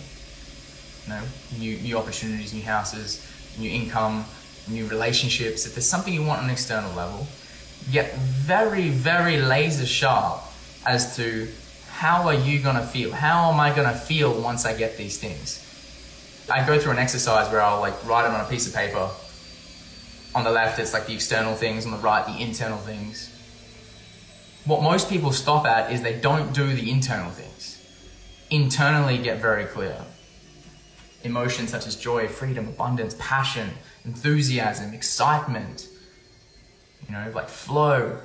you 1.06 1.14
know, 1.14 1.22
new, 1.58 1.78
new 1.78 1.98
opportunities, 1.98 2.54
new 2.54 2.64
houses, 2.64 3.26
new 3.58 3.70
income, 3.70 4.26
new 4.68 4.88
relationships, 4.88 5.66
if 5.66 5.76
there's 5.76 5.88
something 5.88 6.14
you 6.14 6.24
want 6.24 6.40
on 6.40 6.46
an 6.46 6.52
external 6.52 6.94
level, 6.96 7.28
get 7.92 8.16
very, 8.16 8.90
very 8.90 9.38
laser 9.38 9.86
sharp 9.86 10.42
as 10.86 11.16
to 11.16 11.48
how 11.90 12.28
are 12.28 12.34
you 12.34 12.60
gonna 12.60 12.86
feel? 12.86 13.12
How 13.12 13.52
am 13.52 13.60
I 13.60 13.74
gonna 13.74 13.96
feel 13.96 14.42
once 14.42 14.66
I 14.66 14.76
get 14.76 14.98
these 14.98 15.18
things? 15.18 15.62
I 16.50 16.66
go 16.66 16.80
through 16.80 16.92
an 16.92 17.00
exercise 17.00 17.52
where 17.52 17.62
I'll 17.62 17.80
like 17.80 17.94
write 18.06 18.26
it 18.26 18.34
on 18.34 18.42
a 18.42 18.50
piece 18.50 18.68
of 18.68 18.74
paper. 18.74 19.10
On 20.36 20.44
the 20.44 20.52
left, 20.52 20.80
it's 20.80 20.94
like 20.94 21.08
the 21.08 21.14
external 21.14 21.56
things, 21.56 21.86
on 21.86 21.92
the 21.92 21.98
right, 21.98 22.26
the 22.26 22.42
internal 22.42 22.78
things. 22.78 23.32
What 24.66 24.82
most 24.84 25.10
people 25.10 25.32
stop 25.32 25.66
at 25.66 25.92
is 25.92 26.02
they 26.02 26.20
don't 26.20 26.54
do 26.54 26.74
the 26.74 26.92
internal 26.92 27.32
things. 27.32 27.80
Internally 28.50 29.18
get 29.18 29.40
very 29.40 29.66
clear. 29.66 29.96
Emotions 31.26 31.72
such 31.72 31.88
as 31.88 31.96
joy, 31.96 32.28
freedom, 32.28 32.68
abundance, 32.68 33.16
passion, 33.18 33.70
enthusiasm, 34.06 34.94
excitement, 34.94 35.88
you 37.08 37.14
know, 37.14 37.32
like 37.34 37.50
flow, 37.50 38.18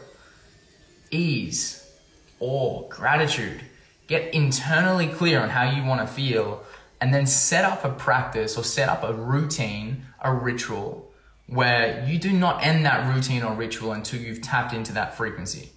ease, 1.11 1.91
awe, 2.39 2.87
gratitude. 2.89 3.63
Get 4.07 4.35
internally 4.35 5.09
clear 5.09 5.41
on 5.41 5.49
how 5.49 5.71
you 5.71 5.83
want 5.85 6.01
to 6.01 6.07
feel 6.07 6.63
and 7.01 7.15
then 7.15 7.27
set 7.27 7.65
up 7.65 7.85
a 7.85 7.91
practice 7.91 8.59
or 8.59 8.65
set 8.65 8.89
up 8.89 9.03
a 9.03 9.15
routine, 9.15 10.03
a 10.21 10.33
ritual 10.35 11.11
where 11.47 12.05
you 12.07 12.19
do 12.19 12.33
not 12.33 12.63
end 12.63 12.85
that 12.85 13.13
routine 13.13 13.43
or 13.43 13.55
ritual 13.55 13.93
until 13.93 14.21
you've 14.21 14.43
tapped 14.43 14.73
into 14.73 14.93
that 14.93 15.17
frequency. 15.17 15.71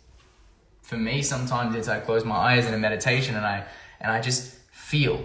For 0.82 0.98
me, 0.98 1.22
sometimes 1.22 1.76
it's 1.76 1.88
I 1.88 2.00
close 2.00 2.26
my 2.26 2.36
eyes 2.36 2.66
in 2.66 2.74
a 2.74 2.78
meditation 2.78 3.36
and 3.36 3.46
I 3.46 3.66
and 4.00 4.12
I 4.12 4.20
just 4.20 4.56
feel 4.72 5.24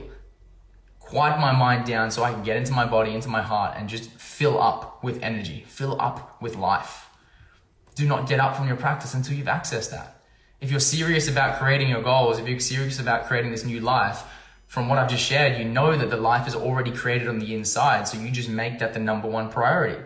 quiet 1.08 1.40
my 1.40 1.52
mind 1.52 1.86
down 1.86 2.10
so 2.10 2.22
I 2.22 2.32
can 2.32 2.42
get 2.42 2.56
into 2.56 2.72
my 2.72 2.84
body, 2.84 3.14
into 3.14 3.30
my 3.30 3.40
heart, 3.40 3.74
and 3.76 3.88
just 3.88 4.10
fill 4.10 4.60
up 4.60 5.02
with 5.02 5.22
energy, 5.22 5.64
fill 5.66 5.98
up 5.98 6.40
with 6.42 6.56
life. 6.56 7.08
Do 7.94 8.06
not 8.06 8.28
get 8.28 8.40
up 8.40 8.56
from 8.56 8.68
your 8.68 8.76
practice 8.76 9.14
until 9.14 9.34
you've 9.34 9.46
accessed 9.46 9.90
that. 9.90 10.22
If 10.60 10.70
you're 10.70 10.80
serious 10.80 11.26
about 11.26 11.58
creating 11.58 11.88
your 11.88 12.02
goals, 12.02 12.38
if 12.38 12.46
you're 12.46 12.60
serious 12.60 13.00
about 13.00 13.26
creating 13.26 13.50
this 13.52 13.64
new 13.64 13.80
life, 13.80 14.22
from 14.66 14.86
what 14.88 14.98
I've 14.98 15.08
just 15.08 15.24
shared, 15.24 15.58
you 15.58 15.64
know 15.64 15.96
that 15.96 16.10
the 16.10 16.18
life 16.18 16.46
is 16.46 16.54
already 16.54 16.90
created 16.90 17.26
on 17.26 17.38
the 17.38 17.54
inside, 17.54 18.06
so 18.06 18.18
you 18.18 18.30
just 18.30 18.50
make 18.50 18.78
that 18.80 18.92
the 18.92 19.00
number 19.00 19.26
one 19.26 19.48
priority. 19.48 19.98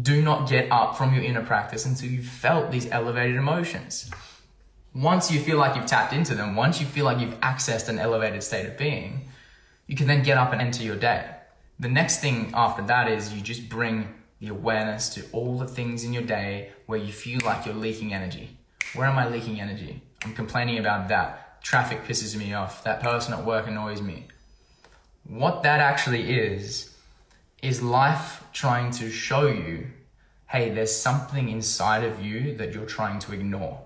Do 0.00 0.22
not 0.22 0.48
get 0.48 0.70
up 0.70 0.96
from 0.96 1.12
your 1.12 1.24
inner 1.24 1.42
practice 1.42 1.86
until 1.86 2.08
you've 2.08 2.26
felt 2.26 2.70
these 2.70 2.88
elevated 2.90 3.34
emotions. 3.34 4.10
Once 4.94 5.30
you 5.30 5.40
feel 5.40 5.58
like 5.58 5.74
you've 5.74 5.86
tapped 5.86 6.12
into 6.12 6.36
them, 6.36 6.54
once 6.54 6.80
you 6.80 6.86
feel 6.86 7.04
like 7.04 7.18
you've 7.18 7.40
accessed 7.40 7.88
an 7.88 7.98
elevated 7.98 8.44
state 8.44 8.64
of 8.64 8.78
being, 8.78 9.28
you 9.86 9.96
can 9.96 10.06
then 10.06 10.22
get 10.22 10.38
up 10.38 10.52
and 10.52 10.60
enter 10.60 10.82
your 10.82 10.96
day. 10.96 11.30
The 11.78 11.88
next 11.88 12.20
thing 12.20 12.50
after 12.54 12.82
that 12.82 13.10
is 13.10 13.32
you 13.32 13.40
just 13.40 13.68
bring 13.68 14.08
the 14.40 14.48
awareness 14.48 15.08
to 15.10 15.24
all 15.32 15.58
the 15.58 15.66
things 15.66 16.04
in 16.04 16.12
your 16.12 16.22
day 16.22 16.70
where 16.86 16.98
you 16.98 17.12
feel 17.12 17.40
like 17.44 17.66
you're 17.66 17.74
leaking 17.74 18.12
energy. 18.12 18.56
Where 18.94 19.06
am 19.06 19.18
I 19.18 19.28
leaking 19.28 19.60
energy? 19.60 20.02
I'm 20.24 20.34
complaining 20.34 20.78
about 20.78 21.08
that 21.08 21.46
traffic 21.66 22.04
pisses 22.04 22.36
me 22.36 22.54
off, 22.54 22.84
that 22.84 23.02
person 23.02 23.34
at 23.34 23.44
work 23.44 23.66
annoys 23.66 24.00
me. 24.00 24.24
What 25.24 25.64
that 25.64 25.80
actually 25.80 26.30
is, 26.30 26.94
is 27.60 27.82
life 27.82 28.44
trying 28.52 28.92
to 28.92 29.10
show 29.10 29.48
you 29.48 29.88
hey, 30.48 30.70
there's 30.70 30.94
something 30.94 31.48
inside 31.48 32.04
of 32.04 32.24
you 32.24 32.56
that 32.56 32.72
you're 32.72 32.86
trying 32.86 33.18
to 33.18 33.32
ignore. 33.32 33.80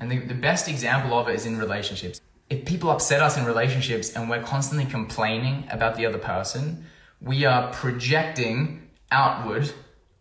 And 0.00 0.10
the, 0.10 0.18
the 0.18 0.34
best 0.34 0.66
example 0.68 1.16
of 1.16 1.28
it 1.28 1.36
is 1.36 1.46
in 1.46 1.56
relationships. 1.56 2.20
If 2.48 2.64
people 2.64 2.90
upset 2.90 3.20
us 3.20 3.36
in 3.36 3.44
relationships 3.44 4.14
and 4.14 4.30
we're 4.30 4.42
constantly 4.42 4.86
complaining 4.86 5.66
about 5.70 5.96
the 5.96 6.06
other 6.06 6.18
person, 6.18 6.84
we 7.20 7.44
are 7.44 7.72
projecting 7.72 8.88
outward 9.10 9.70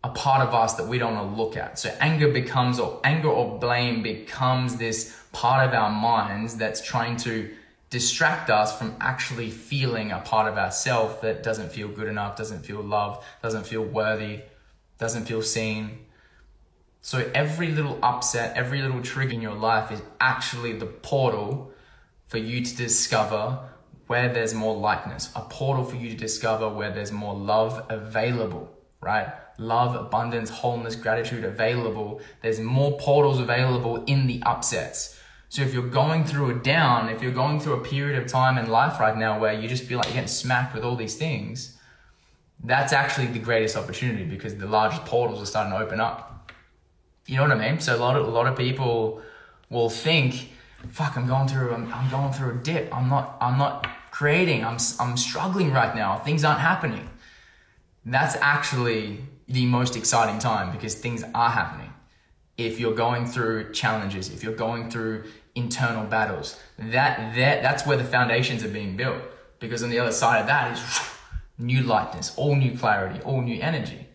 a 0.04 0.10
part 0.10 0.48
of 0.48 0.54
us 0.54 0.76
that 0.76 0.88
we 0.88 0.98
don't 0.98 1.16
want 1.16 1.32
to 1.32 1.36
look 1.36 1.58
at. 1.58 1.80
So 1.80 1.96
anger 2.00 2.32
becomes, 2.32 2.80
or 2.80 3.00
anger 3.04 3.30
or 3.30 3.60
blame 3.60 4.04
becomes 4.04 4.76
this 4.78 5.20
part 5.32 5.68
of 5.68 5.74
our 5.74 5.90
minds 5.90 6.58
that's 6.58 6.82
trying 6.82 7.18
to 7.18 7.52
distract 7.90 8.50
us 8.50 8.78
from 8.78 8.96
actually 9.00 9.50
feeling 9.50 10.12
a 10.12 10.20
part 10.20 10.52
of 10.52 10.58
ourself 10.58 11.22
that 11.22 11.44
doesn't 11.44 11.72
feel 11.72 11.88
good 11.88 12.08
enough, 12.08 12.36
doesn't 12.36 12.66
feel 12.66 12.82
loved, 12.82 13.24
doesn't 13.42 13.66
feel 13.66 13.84
worthy, 13.84 14.42
doesn't 14.98 15.26
feel 15.26 15.42
seen. 15.42 16.06
So 17.02 17.30
every 17.36 17.72
little 17.72 18.00
upset, 18.04 18.58
every 18.58 18.82
little 18.82 19.02
trigger 19.02 19.34
in 19.34 19.42
your 19.42 19.54
life 19.54 19.92
is 19.92 20.02
actually 20.20 20.74
the 20.74 20.88
portal 20.88 21.72
for 22.28 22.38
you 22.38 22.64
to 22.64 22.76
discover 22.76 23.60
where 24.08 24.32
there's 24.32 24.54
more 24.54 24.76
likeness, 24.76 25.32
a 25.36 25.42
portal 25.42 25.84
for 25.84 25.96
you 25.96 26.10
to 26.10 26.16
discover 26.16 26.70
where 26.70 26.92
there's 26.92 27.12
more 27.12 27.36
love 27.36 27.86
available, 27.90 28.72
right? 29.02 29.34
love, 29.58 29.96
abundance, 29.96 30.50
wholeness, 30.50 30.96
gratitude 30.96 31.44
available. 31.44 32.22
There's 32.42 32.60
more 32.60 32.98
portals 32.98 33.40
available 33.40 34.04
in 34.06 34.28
the 34.28 34.42
upsets. 34.46 35.20
So 35.50 35.62
if 35.62 35.74
you're 35.74 35.88
going 35.88 36.26
through 36.26 36.50
a 36.50 36.54
down, 36.56 37.10
if 37.10 37.22
you're 37.22 37.32
going 37.32 37.60
through 37.60 37.74
a 37.74 37.84
period 37.84 38.22
of 38.22 38.28
time 38.28 38.58
in 38.58 38.70
life 38.70 39.00
right 39.00 39.16
now 39.16 39.40
where 39.40 39.54
you 39.54 39.68
just 39.68 39.84
feel 39.84 40.00
like 40.00 40.08
you're 40.08 40.16
getting 40.16 40.28
smacked 40.28 40.74
with 40.74 40.84
all 40.84 40.96
these 40.96 41.16
things, 41.16 41.78
that's 42.64 42.92
actually 42.92 43.28
the 43.28 43.40
greatest 43.40 43.78
opportunity 43.78 44.26
because 44.26 44.56
the 44.56 44.66
largest 44.66 45.06
portals 45.06 45.42
are 45.42 45.46
starting 45.46 45.72
to 45.72 45.80
open 45.80 46.00
up. 46.00 46.52
You 47.28 47.38
know 47.38 47.44
what 47.44 47.52
I 47.52 47.70
mean? 47.72 47.80
So 47.80 47.96
a 47.96 47.98
lot 47.98 48.18
of, 48.18 48.28
a 48.28 48.32
lot 48.32 48.48
of 48.48 48.58
people 48.58 49.22
will 49.70 49.90
think, 49.90 50.52
fuck, 50.92 51.18
I'm 51.18 51.28
going 51.28 51.48
through, 51.48 51.74
I'm, 51.74 51.92
I'm 51.94 52.10
going 52.10 52.34
through 52.34 52.52
a 52.52 52.56
dip. 52.56 52.96
I'm 52.96 53.10
not, 53.10 53.38
I'm 53.42 53.58
not 53.58 53.88
creating. 54.12 54.64
I'm, 54.64 54.78
I'm 55.00 55.18
struggling 55.18 55.72
right 55.72 55.96
now. 55.96 56.18
Things 56.18 56.44
aren't 56.44 56.62
happening. 56.62 57.10
That's 58.06 58.36
actually 58.38 59.20
the 59.48 59.66
most 59.66 59.96
exciting 59.96 60.40
time 60.40 60.72
because 60.72 60.96
things 60.96 61.24
are 61.34 61.50
happening. 61.50 61.92
If 62.58 62.80
you're 62.80 62.96
going 62.96 63.26
through 63.26 63.74
challenges, 63.74 64.30
if 64.30 64.44
you're 64.44 64.56
going 64.56 64.90
through 64.90 65.26
internal 65.56 66.06
battles, 66.06 66.60
that, 66.78 67.36
that 67.36 67.62
that's 67.62 67.86
where 67.86 67.98
the 67.98 68.04
foundations 68.04 68.64
are 68.64 68.70
being 68.70 68.96
built. 68.96 69.22
Because 69.60 69.84
on 69.84 69.90
the 69.90 70.00
other 70.00 70.12
side 70.12 70.42
of 70.42 70.48
that 70.48 70.78
is 70.78 71.10
new 71.58 71.84
lightness, 71.84 72.34
all 72.38 72.56
new 72.56 72.78
clarity, 72.78 73.22
all 73.22 73.42
new 73.42 73.62
energy. 73.62 74.08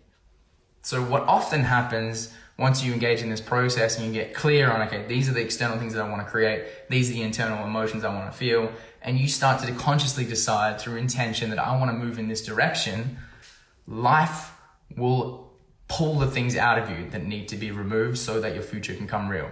So 0.82 1.02
what 1.02 1.22
often 1.22 1.62
happens 1.64 2.32
once 2.61 2.85
you 2.85 2.93
engage 2.93 3.23
in 3.23 3.31
this 3.31 3.40
process 3.40 3.97
and 3.97 4.07
you 4.07 4.12
get 4.12 4.35
clear 4.35 4.71
on, 4.71 4.83
okay, 4.83 5.07
these 5.09 5.31
are 5.31 5.33
the 5.33 5.40
external 5.40 5.79
things 5.79 5.95
that 5.95 6.05
I 6.05 6.09
want 6.11 6.23
to 6.23 6.31
create, 6.31 6.67
these 6.90 7.09
are 7.09 7.14
the 7.14 7.23
internal 7.23 7.64
emotions 7.64 8.05
I 8.05 8.14
want 8.14 8.31
to 8.31 8.37
feel, 8.37 8.71
and 9.00 9.19
you 9.19 9.29
start 9.29 9.62
to 9.62 9.73
consciously 9.73 10.26
decide 10.26 10.79
through 10.79 10.97
intention 10.97 11.49
that 11.49 11.59
I 11.59 11.75
want 11.79 11.90
to 11.90 11.97
move 11.97 12.19
in 12.19 12.29
this 12.29 12.45
direction, 12.45 13.17
life 13.87 14.52
will 14.95 15.50
pull 15.88 16.19
the 16.19 16.26
things 16.26 16.55
out 16.55 16.79
of 16.79 16.90
you 16.90 17.09
that 17.09 17.25
need 17.25 17.49
to 17.49 17.57
be 17.57 17.71
removed 17.71 18.19
so 18.19 18.43
that 18.43 18.52
your 18.52 18.62
future 18.62 18.93
can 18.93 19.09
come 19.09 19.31
real. 19.31 19.50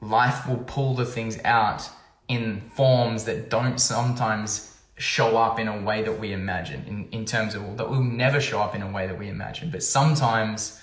Life 0.00 0.48
will 0.48 0.64
pull 0.66 0.94
the 0.94 1.04
things 1.04 1.38
out 1.44 1.86
in 2.28 2.62
forms 2.70 3.24
that 3.24 3.50
don't 3.50 3.78
sometimes 3.78 4.74
show 4.96 5.36
up 5.36 5.58
in 5.58 5.68
a 5.68 5.82
way 5.82 6.02
that 6.02 6.18
we 6.18 6.32
imagine, 6.32 6.82
in, 6.86 7.08
in 7.10 7.26
terms 7.26 7.54
of 7.54 7.76
that 7.76 7.90
will 7.90 8.02
never 8.02 8.40
show 8.40 8.60
up 8.60 8.74
in 8.74 8.80
a 8.80 8.90
way 8.90 9.06
that 9.06 9.18
we 9.18 9.28
imagine. 9.28 9.70
But 9.70 9.82
sometimes 9.82 10.80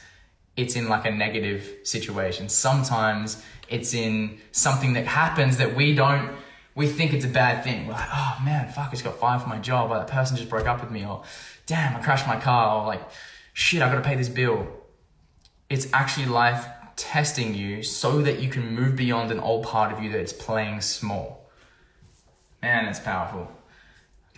it's 0.57 0.75
in 0.75 0.89
like 0.89 1.05
a 1.05 1.11
negative 1.11 1.77
situation. 1.83 2.49
Sometimes 2.49 3.43
it's 3.69 3.93
in 3.93 4.39
something 4.51 4.93
that 4.93 5.07
happens 5.07 5.57
that 5.57 5.75
we 5.75 5.95
don't, 5.95 6.29
we 6.75 6.87
think 6.87 7.13
it's 7.13 7.25
a 7.25 7.29
bad 7.29 7.63
thing. 7.63 7.87
We're 7.87 7.93
like, 7.93 8.09
oh 8.11 8.41
man, 8.43 8.71
fuck, 8.71 8.87
I 8.87 8.91
just 8.91 9.03
got 9.03 9.17
fired 9.17 9.41
from 9.41 9.49
my 9.49 9.59
job, 9.59 9.91
or 9.91 9.97
that 9.97 10.07
person 10.07 10.37
just 10.37 10.49
broke 10.49 10.67
up 10.67 10.81
with 10.81 10.91
me, 10.91 11.05
or 11.05 11.23
damn, 11.65 11.95
I 11.95 12.01
crashed 12.01 12.27
my 12.27 12.39
car, 12.39 12.81
or 12.81 12.87
like, 12.87 13.01
shit, 13.53 13.81
I 13.81 13.89
gotta 13.89 14.01
pay 14.01 14.15
this 14.15 14.29
bill. 14.29 14.67
It's 15.69 15.87
actually 15.93 16.27
life 16.27 16.65
testing 16.97 17.55
you 17.55 17.81
so 17.81 18.21
that 18.21 18.39
you 18.39 18.49
can 18.49 18.75
move 18.75 18.95
beyond 18.95 19.31
an 19.31 19.39
old 19.39 19.63
part 19.65 19.91
of 19.93 20.03
you 20.03 20.11
that's 20.11 20.33
playing 20.33 20.81
small. 20.81 21.49
Man, 22.61 22.85
that's 22.85 22.99
powerful. 22.99 23.49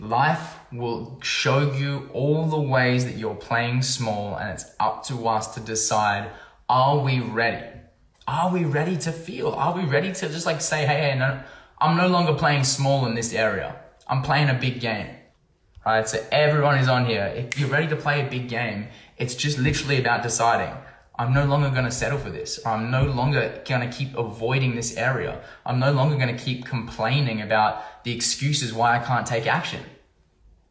Life 0.00 0.58
will 0.72 1.20
show 1.22 1.72
you 1.72 2.10
all 2.12 2.46
the 2.46 2.60
ways 2.60 3.04
that 3.04 3.16
you're 3.16 3.36
playing 3.36 3.82
small, 3.82 4.36
and 4.36 4.50
it's 4.50 4.64
up 4.80 5.04
to 5.04 5.28
us 5.28 5.54
to 5.54 5.60
decide 5.60 6.30
are 6.68 6.98
we 6.98 7.20
ready? 7.20 7.64
Are 8.26 8.50
we 8.50 8.64
ready 8.64 8.96
to 8.96 9.12
feel? 9.12 9.50
Are 9.50 9.74
we 9.74 9.84
ready 9.84 10.12
to 10.12 10.28
just 10.28 10.46
like 10.46 10.60
say, 10.60 10.84
hey, 10.86 11.10
hey, 11.10 11.18
no, 11.18 11.40
I'm 11.80 11.96
no 11.96 12.08
longer 12.08 12.32
playing 12.34 12.64
small 12.64 13.06
in 13.06 13.14
this 13.14 13.32
area. 13.32 13.76
I'm 14.08 14.22
playing 14.22 14.48
a 14.48 14.54
big 14.54 14.80
game. 14.80 15.14
Right? 15.86 16.08
So 16.08 16.24
everyone 16.32 16.78
is 16.78 16.88
on 16.88 17.04
here. 17.04 17.32
If 17.36 17.58
you're 17.58 17.68
ready 17.68 17.86
to 17.88 17.96
play 17.96 18.26
a 18.26 18.28
big 18.28 18.48
game, 18.48 18.88
it's 19.18 19.34
just 19.34 19.58
literally 19.58 20.00
about 20.00 20.22
deciding. 20.22 20.74
I'm 21.16 21.32
no 21.32 21.44
longer 21.44 21.70
going 21.70 21.84
to 21.84 21.92
settle 21.92 22.18
for 22.18 22.30
this. 22.30 22.58
I'm 22.66 22.90
no 22.90 23.04
longer 23.04 23.62
going 23.66 23.88
to 23.88 23.96
keep 23.96 24.16
avoiding 24.16 24.74
this 24.74 24.96
area. 24.96 25.40
I'm 25.64 25.78
no 25.78 25.92
longer 25.92 26.16
going 26.16 26.36
to 26.36 26.42
keep 26.42 26.64
complaining 26.64 27.40
about 27.40 28.02
the 28.04 28.12
excuses 28.12 28.72
why 28.72 28.96
I 28.96 28.98
can't 28.98 29.26
take 29.26 29.46
action. 29.46 29.80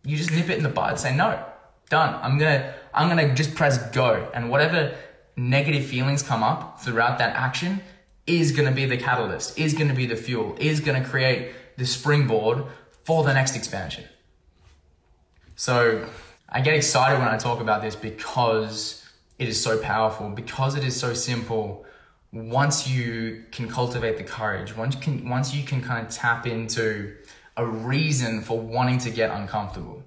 You 0.05 0.17
just 0.17 0.31
nip 0.31 0.49
it 0.49 0.57
in 0.57 0.63
the 0.63 0.69
bud. 0.69 0.99
Say 0.99 1.15
no, 1.15 1.43
done. 1.89 2.19
I'm 2.21 2.37
gonna 2.37 2.73
I'm 2.93 3.07
gonna 3.07 3.33
just 3.33 3.55
press 3.55 3.77
go, 3.91 4.29
and 4.33 4.49
whatever 4.49 4.93
negative 5.37 5.85
feelings 5.85 6.21
come 6.21 6.43
up 6.43 6.81
throughout 6.81 7.17
that 7.19 7.35
action 7.35 7.81
is 8.27 8.51
gonna 8.51 8.71
be 8.71 8.85
the 8.85 8.97
catalyst. 8.97 9.57
Is 9.57 9.73
gonna 9.73 9.93
be 9.93 10.05
the 10.05 10.17
fuel. 10.17 10.57
Is 10.59 10.81
gonna 10.81 11.05
create 11.05 11.53
the 11.77 11.85
springboard 11.85 12.65
for 13.03 13.23
the 13.23 13.33
next 13.33 13.55
expansion. 13.55 14.03
So 15.55 16.05
I 16.49 16.59
get 16.61 16.73
excited 16.73 17.19
when 17.19 17.29
I 17.29 17.37
talk 17.37 17.61
about 17.61 17.81
this 17.81 17.95
because 17.95 19.02
it 19.39 19.47
is 19.47 19.61
so 19.61 19.77
powerful, 19.77 20.29
because 20.29 20.75
it 20.75 20.83
is 20.83 20.99
so 20.99 21.13
simple. 21.13 21.85
once 22.33 22.89
you 22.89 23.43
can 23.51 23.69
cultivate 23.69 24.17
the 24.17 24.23
courage, 24.23 24.75
once 24.75 24.95
you 24.95 25.01
can, 25.01 25.29
once 25.29 25.53
you 25.53 25.63
can 25.63 25.81
kind 25.81 26.05
of 26.05 26.11
tap 26.11 26.47
into 26.47 27.15
a 27.57 27.65
reason 27.65 28.41
for 28.41 28.59
wanting 28.59 28.97
to 28.97 29.11
get 29.11 29.29
uncomfortable, 29.29 30.03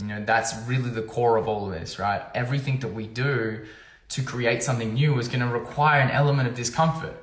you 0.00 0.06
know, 0.06 0.24
that's 0.24 0.54
really 0.68 0.90
the 0.90 1.02
core 1.02 1.36
of 1.36 1.48
all 1.48 1.66
of 1.66 1.72
this, 1.72 1.98
right? 1.98 2.22
Everything 2.34 2.78
that 2.78 2.94
we 2.94 3.08
do 3.08 3.66
to 4.10 4.22
create 4.22 4.62
something 4.62 4.94
new 4.94 5.18
is 5.18 5.26
going 5.26 5.40
to 5.40 5.48
require 5.48 6.00
an 6.00 6.10
element 6.10 6.48
of 6.48 6.54
discomfort. 6.54 7.16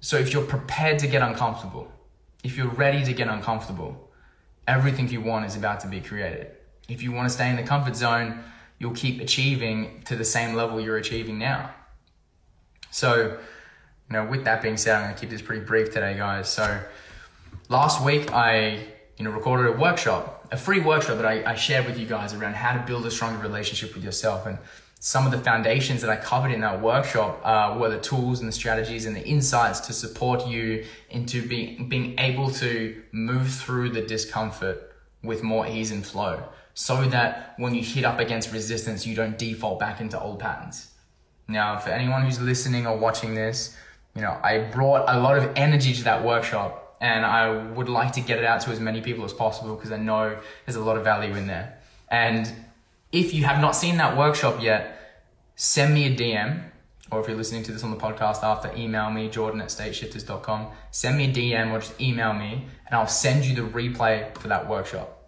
So 0.00 0.16
if 0.16 0.32
you're 0.32 0.42
prepared 0.42 0.98
to 1.00 1.06
get 1.06 1.22
uncomfortable, 1.22 1.92
if 2.42 2.56
you're 2.56 2.68
ready 2.68 3.04
to 3.04 3.12
get 3.12 3.28
uncomfortable, 3.28 4.10
everything 4.66 5.08
you 5.08 5.20
want 5.20 5.44
is 5.44 5.56
about 5.56 5.80
to 5.80 5.88
be 5.88 6.00
created. 6.00 6.50
If 6.88 7.02
you 7.02 7.12
want 7.12 7.28
to 7.28 7.34
stay 7.34 7.50
in 7.50 7.56
the 7.56 7.62
comfort 7.62 7.96
zone, 7.96 8.42
you'll 8.78 8.94
keep 8.94 9.20
achieving 9.20 10.02
to 10.06 10.16
the 10.16 10.24
same 10.24 10.54
level 10.54 10.80
you're 10.80 10.96
achieving 10.96 11.38
now. 11.38 11.70
So, 12.90 13.36
you 14.08 14.12
know, 14.12 14.26
with 14.26 14.44
that 14.44 14.62
being 14.62 14.76
said, 14.76 14.96
I'm 14.96 15.02
going 15.04 15.14
to 15.14 15.20
keep 15.20 15.30
this 15.30 15.42
pretty 15.42 15.64
brief 15.64 15.92
today, 15.92 16.16
guys. 16.16 16.48
So, 16.48 16.80
last 17.68 18.04
week 18.04 18.32
I, 18.32 18.86
you 19.16 19.24
know, 19.24 19.30
recorded 19.30 19.74
a 19.74 19.78
workshop, 19.78 20.46
a 20.52 20.56
free 20.56 20.80
workshop 20.80 21.16
that 21.16 21.26
I, 21.26 21.52
I 21.52 21.54
shared 21.54 21.86
with 21.86 21.98
you 21.98 22.06
guys 22.06 22.34
around 22.34 22.54
how 22.54 22.76
to 22.76 22.86
build 22.86 23.06
a 23.06 23.10
stronger 23.10 23.40
relationship 23.42 23.94
with 23.94 24.04
yourself. 24.04 24.46
And 24.46 24.58
some 25.00 25.26
of 25.26 25.32
the 25.32 25.38
foundations 25.38 26.00
that 26.00 26.10
I 26.10 26.16
covered 26.16 26.50
in 26.50 26.60
that 26.60 26.80
workshop 26.80 27.40
uh, 27.44 27.76
were 27.78 27.90
the 27.90 28.00
tools 28.00 28.40
and 28.40 28.48
the 28.48 28.52
strategies 28.52 29.06
and 29.06 29.14
the 29.14 29.24
insights 29.26 29.80
to 29.80 29.92
support 29.92 30.46
you 30.46 30.84
into 31.10 31.46
being 31.46 31.88
being 31.88 32.18
able 32.18 32.50
to 32.52 33.02
move 33.12 33.50
through 33.50 33.90
the 33.90 34.00
discomfort 34.00 34.94
with 35.22 35.42
more 35.42 35.66
ease 35.66 35.90
and 35.90 36.06
flow 36.06 36.42
so 36.74 37.04
that 37.08 37.54
when 37.56 37.74
you 37.74 37.82
hit 37.82 38.04
up 38.04 38.18
against 38.18 38.52
resistance, 38.52 39.06
you 39.06 39.14
don't 39.14 39.38
default 39.38 39.78
back 39.78 40.00
into 40.00 40.20
old 40.20 40.40
patterns. 40.40 40.90
Now, 41.46 41.78
for 41.78 41.90
anyone 41.90 42.22
who's 42.22 42.40
listening 42.40 42.86
or 42.86 42.96
watching 42.96 43.34
this, 43.34 43.76
you 44.14 44.22
know, 44.22 44.38
I 44.42 44.58
brought 44.58 45.04
a 45.08 45.18
lot 45.18 45.38
of 45.38 45.52
energy 45.56 45.94
to 45.94 46.04
that 46.04 46.24
workshop 46.24 46.96
and 47.00 47.24
I 47.24 47.50
would 47.72 47.88
like 47.88 48.12
to 48.12 48.20
get 48.20 48.38
it 48.38 48.44
out 48.44 48.60
to 48.62 48.70
as 48.70 48.80
many 48.80 49.00
people 49.00 49.24
as 49.24 49.32
possible 49.32 49.74
because 49.74 49.92
I 49.92 49.98
know 49.98 50.38
there's 50.64 50.76
a 50.76 50.84
lot 50.84 50.96
of 50.96 51.04
value 51.04 51.34
in 51.34 51.46
there. 51.46 51.78
And 52.08 52.50
if 53.12 53.34
you 53.34 53.44
have 53.44 53.60
not 53.60 53.72
seen 53.72 53.96
that 53.98 54.16
workshop 54.16 54.62
yet, 54.62 55.26
send 55.56 55.94
me 55.94 56.06
a 56.06 56.16
DM 56.16 56.62
or 57.10 57.20
if 57.20 57.28
you're 57.28 57.36
listening 57.36 57.62
to 57.64 57.72
this 57.72 57.84
on 57.84 57.90
the 57.90 57.96
podcast 57.96 58.42
after, 58.42 58.74
email 58.74 59.10
me, 59.10 59.28
jordan 59.28 59.60
at 59.60 59.68
stateshifters.com. 59.68 60.68
Send 60.90 61.18
me 61.18 61.30
a 61.30 61.32
DM 61.32 61.72
or 61.72 61.80
just 61.80 62.00
email 62.00 62.32
me 62.32 62.66
and 62.86 62.94
I'll 62.94 63.06
send 63.06 63.44
you 63.44 63.54
the 63.54 63.62
replay 63.62 64.36
for 64.38 64.48
that 64.48 64.68
workshop. 64.68 65.23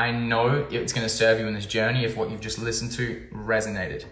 I 0.00 0.12
know 0.12 0.66
it's 0.70 0.94
going 0.94 1.06
to 1.06 1.12
serve 1.12 1.40
you 1.40 1.46
in 1.46 1.52
this 1.52 1.66
journey 1.66 2.06
if 2.06 2.16
what 2.16 2.30
you've 2.30 2.40
just 2.40 2.58
listened 2.58 2.92
to 2.92 3.28
resonated. 3.34 4.06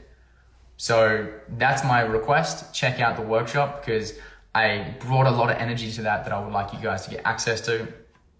So 0.76 1.32
that's 1.56 1.82
my 1.82 2.02
request. 2.02 2.74
Check 2.74 3.00
out 3.00 3.16
the 3.16 3.22
workshop 3.22 3.80
because 3.80 4.12
I 4.54 4.94
brought 5.00 5.26
a 5.26 5.30
lot 5.30 5.48
of 5.50 5.56
energy 5.56 5.90
to 5.92 6.02
that 6.02 6.24
that 6.24 6.32
I 6.34 6.44
would 6.44 6.52
like 6.52 6.74
you 6.74 6.78
guys 6.78 7.06
to 7.06 7.10
get 7.10 7.22
access 7.24 7.62
to. 7.62 7.88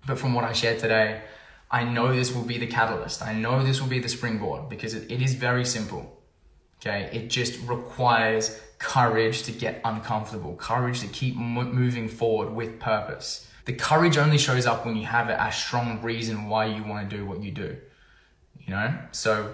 But 0.07 0.19
from 0.19 0.35
what 0.35 0.45
I 0.45 0.53
shared 0.53 0.79
today, 0.79 1.23
I 1.71 1.85
know 1.85 2.15
this 2.15 2.35
will 2.35 2.45
be 2.45 2.59
the 2.59 2.67
catalyst. 2.67 3.23
I 3.23 3.33
know 3.33 3.65
this 3.65 3.81
will 3.81 3.89
be 3.89 3.99
the 3.99 4.11
springboard 4.11 4.69
because 4.69 4.93
it, 4.93 5.11
it 5.11 5.23
is 5.23 5.33
very 5.33 5.65
simple. 5.65 6.21
Okay. 6.83 7.09
It 7.15 7.29
just 7.31 7.67
requires 7.67 8.61
courage 8.79 9.45
to 9.45 9.53
get 9.53 9.81
uncomfortable, 9.87 10.55
courage 10.57 11.01
to 11.01 11.07
keep 11.07 11.35
moving 11.35 12.09
forward 12.09 12.51
with 12.51 12.79
purpose. 12.79 13.48
The 13.69 13.75
courage 13.75 14.17
only 14.17 14.39
shows 14.39 14.65
up 14.65 14.87
when 14.87 14.97
you 14.97 15.05
have 15.05 15.29
a 15.29 15.53
strong 15.53 16.01
reason 16.01 16.49
why 16.49 16.65
you 16.65 16.83
want 16.83 17.11
to 17.11 17.15
do 17.15 17.27
what 17.27 17.43
you 17.43 17.51
do. 17.51 17.77
You 18.59 18.71
know? 18.71 18.99
So 19.13 19.53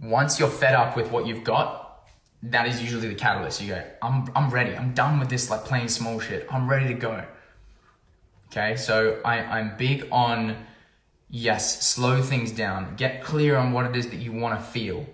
once 0.00 0.38
you're 0.38 0.48
fed 0.48 0.76
up 0.76 0.96
with 0.96 1.10
what 1.10 1.26
you've 1.26 1.42
got, 1.42 2.04
that 2.44 2.68
is 2.68 2.80
usually 2.80 3.08
the 3.08 3.16
catalyst. 3.16 3.60
You 3.60 3.70
go, 3.70 3.82
I'm, 4.00 4.30
I'm 4.36 4.48
ready. 4.50 4.76
I'm 4.76 4.94
done 4.94 5.18
with 5.18 5.28
this 5.28 5.50
like 5.50 5.64
playing 5.64 5.88
small 5.88 6.20
shit. 6.20 6.46
I'm 6.52 6.70
ready 6.70 6.86
to 6.86 6.94
go. 6.94 7.24
Okay. 8.46 8.76
So 8.76 9.20
I, 9.24 9.38
I'm 9.40 9.76
big 9.76 10.06
on, 10.12 10.64
yes, 11.28 11.84
slow 11.84 12.22
things 12.22 12.52
down. 12.52 12.94
Get 12.94 13.24
clear 13.24 13.56
on 13.56 13.72
what 13.72 13.86
it 13.86 13.96
is 13.96 14.08
that 14.10 14.18
you 14.18 14.30
want 14.30 14.56
to 14.56 14.64
feel. 14.64 15.04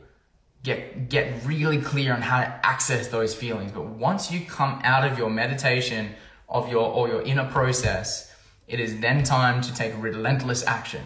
Get, 0.62 1.08
get 1.08 1.46
really 1.46 1.80
clear 1.80 2.12
on 2.12 2.20
how 2.20 2.40
to 2.40 2.60
access 2.62 3.08
those 3.08 3.34
feelings. 3.34 3.72
But 3.72 3.86
once 3.86 4.30
you 4.30 4.44
come 4.44 4.82
out 4.84 5.10
of 5.10 5.16
your 5.16 5.30
meditation 5.30 6.10
of 6.46 6.68
your, 6.68 6.86
or 6.92 7.08
your 7.08 7.22
inner 7.22 7.50
process, 7.50 8.32
it 8.66 8.80
is 8.80 9.00
then 9.00 9.22
time 9.22 9.60
to 9.62 9.74
take 9.74 9.92
relentless 9.98 10.64
action. 10.66 11.02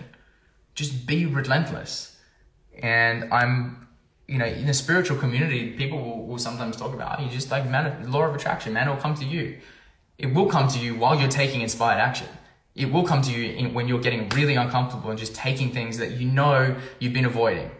Just 0.74 1.06
be 1.06 1.26
relentless. 1.26 2.16
And 2.80 3.32
I'm, 3.32 3.88
you 4.28 4.38
know, 4.38 4.46
in 4.46 4.68
a 4.68 4.74
spiritual 4.74 5.18
community, 5.18 5.70
people 5.70 5.98
will, 5.98 6.26
will 6.26 6.38
sometimes 6.38 6.76
talk 6.76 6.94
about, 6.94 7.18
oh, 7.18 7.24
you 7.24 7.30
just 7.30 7.50
like 7.50 7.68
man, 7.68 8.10
law 8.10 8.26
of 8.26 8.34
attraction, 8.34 8.72
man, 8.72 8.88
will 8.88 8.96
come 8.96 9.14
to 9.16 9.24
you. 9.24 9.58
It 10.18 10.34
will 10.34 10.46
come 10.46 10.68
to 10.68 10.78
you 10.78 10.94
while 10.94 11.18
you're 11.18 11.28
taking 11.28 11.62
inspired 11.62 11.98
action. 11.98 12.28
It 12.74 12.92
will 12.92 13.04
come 13.04 13.22
to 13.22 13.32
you 13.32 13.52
in, 13.52 13.74
when 13.74 13.88
you're 13.88 14.00
getting 14.00 14.28
really 14.30 14.54
uncomfortable 14.54 15.10
and 15.10 15.18
just 15.18 15.34
taking 15.34 15.72
things 15.72 15.98
that 15.98 16.12
you 16.12 16.28
know 16.28 16.76
you've 17.00 17.12
been 17.12 17.24
avoiding 17.24 17.72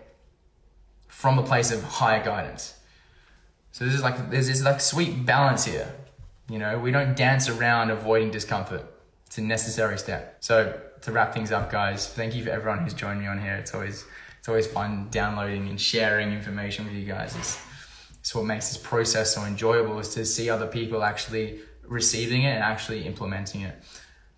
from 1.07 1.39
a 1.39 1.43
place 1.43 1.71
of 1.71 1.83
higher 1.85 2.25
guidance. 2.25 2.75
So 3.71 3.85
this 3.85 3.95
is 3.95 4.03
like, 4.03 4.31
there's 4.31 4.49
this 4.49 4.65
like 4.65 4.81
sweet 4.81 5.25
balance 5.25 5.65
here. 5.65 5.95
You 6.51 6.59
know, 6.59 6.79
we 6.79 6.91
don't 6.91 7.17
dance 7.17 7.49
around 7.49 7.91
avoiding 7.91 8.31
discomfort 8.33 8.85
it's 9.29 9.37
a 9.37 9.43
necessary 9.43 9.99
step. 9.99 10.39
So 10.41 10.81
to 11.03 11.13
wrap 11.13 11.35
things 11.35 11.53
up, 11.53 11.71
guys, 11.71 12.09
thank 12.09 12.35
you 12.35 12.43
for 12.43 12.49
everyone 12.49 12.79
who's 12.79 12.95
joined 12.95 13.21
me 13.21 13.27
on 13.27 13.39
here. 13.39 13.57
It's 13.57 13.75
always 13.75 14.07
it's 14.39 14.49
always 14.49 14.67
fun 14.67 15.09
downloading 15.11 15.69
and 15.69 15.79
sharing 15.79 16.33
information 16.33 16.87
with 16.87 16.95
you 16.95 17.05
guys. 17.05 17.37
It's, 17.37 17.61
it's 18.21 18.35
what 18.35 18.47
makes 18.47 18.71
this 18.71 18.79
process 18.79 19.35
so 19.35 19.45
enjoyable 19.45 19.99
is 19.99 20.15
to 20.15 20.25
see 20.25 20.49
other 20.49 20.67
people 20.67 21.05
actually 21.05 21.61
receiving 21.87 22.45
it 22.45 22.53
and 22.53 22.63
actually 22.63 23.05
implementing 23.05 23.61
it. 23.61 23.77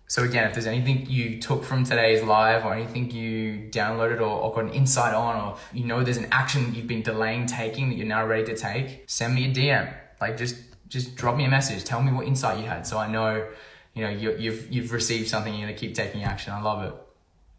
So 0.07 0.23
again, 0.23 0.45
if 0.45 0.53
there's 0.53 0.67
anything 0.67 1.09
you 1.09 1.39
took 1.39 1.63
from 1.63 1.85
today's 1.85 2.21
live 2.21 2.65
or 2.65 2.73
anything 2.73 3.11
you 3.11 3.69
downloaded 3.71 4.19
or, 4.19 4.23
or, 4.23 4.53
got 4.53 4.65
an 4.65 4.73
insight 4.73 5.13
on, 5.13 5.37
or 5.37 5.57
you 5.71 5.85
know 5.85 6.03
there's 6.03 6.17
an 6.17 6.27
action 6.33 6.75
you've 6.75 6.87
been 6.87 7.01
delaying 7.01 7.45
taking 7.45 7.87
that 7.87 7.95
you're 7.95 8.05
now 8.05 8.27
ready 8.27 8.43
to 8.43 8.57
take, 8.57 9.05
send 9.07 9.35
me 9.35 9.49
a 9.49 9.53
DM. 9.53 9.93
Like 10.19 10.35
just 10.35 10.57
just 10.89 11.15
drop 11.15 11.37
me 11.37 11.45
a 11.45 11.49
message. 11.49 11.85
Tell 11.85 12.03
me 12.03 12.11
what 12.11 12.27
insight 12.27 12.59
you 12.59 12.65
had 12.65 12.85
so 12.85 12.97
I 12.97 13.09
know 13.09 13.47
you 13.93 14.03
know, 14.03 14.09
you, 14.09 14.35
you've, 14.37 14.71
you've 14.71 14.91
received 14.91 15.27
something, 15.27 15.53
you're 15.53 15.67
going 15.67 15.75
to 15.75 15.79
keep 15.79 15.95
taking 15.95 16.23
action. 16.23 16.53
I 16.53 16.61
love 16.61 16.83
it. 16.83 16.93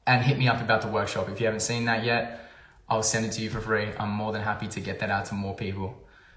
And 0.07 0.23
hit 0.23 0.39
me 0.39 0.49
up 0.49 0.61
about 0.61 0.83
the 0.83 0.89
workshop. 0.89 1.29
If 1.29 1.41
you 1.41 1.47
haven't 1.47 1.61
seen 1.61 1.85
that 1.85 2.05
yet, 2.05 2.51
I'll 2.89 3.03
send 3.03 3.27
it 3.27 3.33
to 3.33 3.43
you 3.43 3.51
for 3.51 3.61
free. 3.61 3.89
I'm 3.99 4.11
more 4.11 4.33
than 4.33 4.43
happy 4.43 4.67
to 4.69 4.81
get 4.81 4.99
that 5.01 5.11
out 5.11 5.27
to 5.27 5.35
more 5.35 5.55
people. 5.55 5.97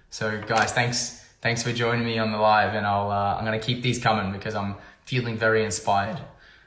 So 0.10 0.42
guys, 0.46 0.72
thanks, 0.72 1.26
thanks 1.42 1.64
for 1.64 1.74
joining 1.74 2.06
me 2.06 2.20
on 2.20 2.32
the 2.32 2.38
live 2.38 2.74
and 2.76 2.86
I'll, 2.86 3.10
uh, 3.10 3.36
I'm 3.36 3.46
going 3.46 3.60
to 3.60 3.66
keep 3.66 3.82
these 3.82 4.00
coming 4.00 4.32
because 4.32 4.56
I'm 4.56 4.76
feeling 5.06 5.38
very 5.38 5.64
inspired. 5.64 6.20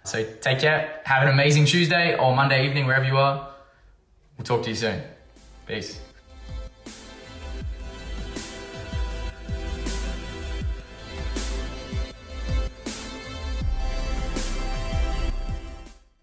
So 0.04 0.24
take 0.40 0.60
care. 0.60 1.00
Have 1.04 1.22
an 1.22 1.28
amazing 1.28 1.66
Tuesday 1.66 2.16
or 2.16 2.34
Monday 2.34 2.66
evening, 2.66 2.86
wherever 2.86 3.04
you 3.04 3.18
are. 3.18 3.48
We'll 4.36 4.44
talk 4.44 4.62
to 4.64 4.70
you 4.70 4.76
soon. 4.76 5.02
Peace. 5.66 6.00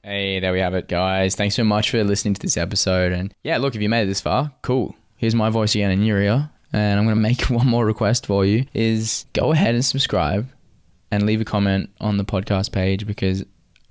Hey, 0.07 0.39
there 0.39 0.53
we 0.53 0.59
have 0.59 0.75
it, 0.75 0.87
guys. 0.87 1.33
Thanks 1.33 1.55
so 1.55 1.63
much 1.63 1.89
for 1.89 2.03
listening 2.03 2.35
to 2.35 2.39
this 2.39 2.57
episode. 2.57 3.11
And 3.11 3.33
yeah, 3.41 3.57
look, 3.57 3.73
if 3.73 3.81
you 3.81 3.89
made 3.89 4.03
it 4.03 4.05
this 4.05 4.21
far, 4.21 4.51
cool. 4.61 4.95
Here's 5.15 5.33
my 5.33 5.49
voice 5.49 5.73
again 5.73 5.89
in 5.89 6.03
your 6.03 6.21
ear. 6.21 6.51
And 6.71 6.99
I'm 6.99 7.07
going 7.07 7.15
to 7.15 7.21
make 7.23 7.41
one 7.49 7.65
more 7.65 7.87
request 7.87 8.27
for 8.27 8.45
you 8.45 8.67
is 8.75 9.25
go 9.33 9.51
ahead 9.51 9.73
and 9.73 9.83
subscribe 9.83 10.47
and 11.09 11.25
leave 11.25 11.41
a 11.41 11.43
comment 11.43 11.89
on 11.99 12.17
the 12.17 12.23
podcast 12.23 12.71
page 12.71 13.07
because 13.07 13.43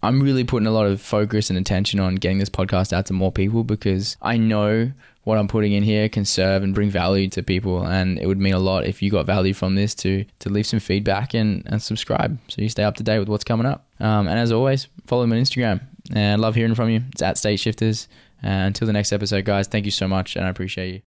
I'm 0.04 0.22
really 0.22 0.44
putting 0.44 0.68
a 0.68 0.70
lot 0.70 0.86
of 0.86 1.00
focus 1.00 1.50
and 1.50 1.58
attention 1.58 1.98
on 1.98 2.14
getting 2.14 2.38
this 2.38 2.48
podcast 2.48 2.92
out 2.92 3.06
to 3.06 3.12
more 3.12 3.32
people 3.32 3.64
because 3.64 4.16
I 4.22 4.36
know 4.36 4.92
what 5.24 5.38
I'm 5.38 5.48
putting 5.48 5.72
in 5.72 5.82
here 5.82 6.08
can 6.08 6.24
serve 6.24 6.62
and 6.62 6.76
bring 6.76 6.90
value 6.90 7.28
to 7.30 7.42
people. 7.42 7.84
And 7.84 8.20
it 8.20 8.28
would 8.28 8.38
mean 8.38 8.54
a 8.54 8.60
lot 8.60 8.86
if 8.86 9.02
you 9.02 9.10
got 9.10 9.26
value 9.26 9.52
from 9.52 9.74
this 9.74 9.96
to 9.96 10.24
to 10.38 10.48
leave 10.48 10.68
some 10.68 10.78
feedback 10.78 11.34
and, 11.34 11.64
and 11.66 11.82
subscribe 11.82 12.38
so 12.46 12.62
you 12.62 12.68
stay 12.68 12.84
up 12.84 12.94
to 12.98 13.02
date 13.02 13.18
with 13.18 13.28
what's 13.28 13.42
coming 13.42 13.66
up. 13.66 13.88
Um, 13.98 14.28
and 14.28 14.38
as 14.38 14.52
always, 14.52 14.86
follow 15.06 15.26
me 15.26 15.38
on 15.38 15.42
Instagram 15.42 15.80
and 16.12 16.40
love 16.40 16.54
hearing 16.54 16.74
from 16.74 16.90
you. 16.90 17.02
It's 17.12 17.22
at 17.22 17.38
State 17.38 17.60
Shifters. 17.60 18.08
Uh, 18.42 18.48
until 18.48 18.86
the 18.86 18.92
next 18.92 19.12
episode, 19.12 19.44
guys, 19.44 19.68
thank 19.68 19.86
you 19.86 19.90
so 19.90 20.06
much, 20.06 20.36
and 20.36 20.44
I 20.44 20.50
appreciate 20.50 20.92
you. 20.92 21.00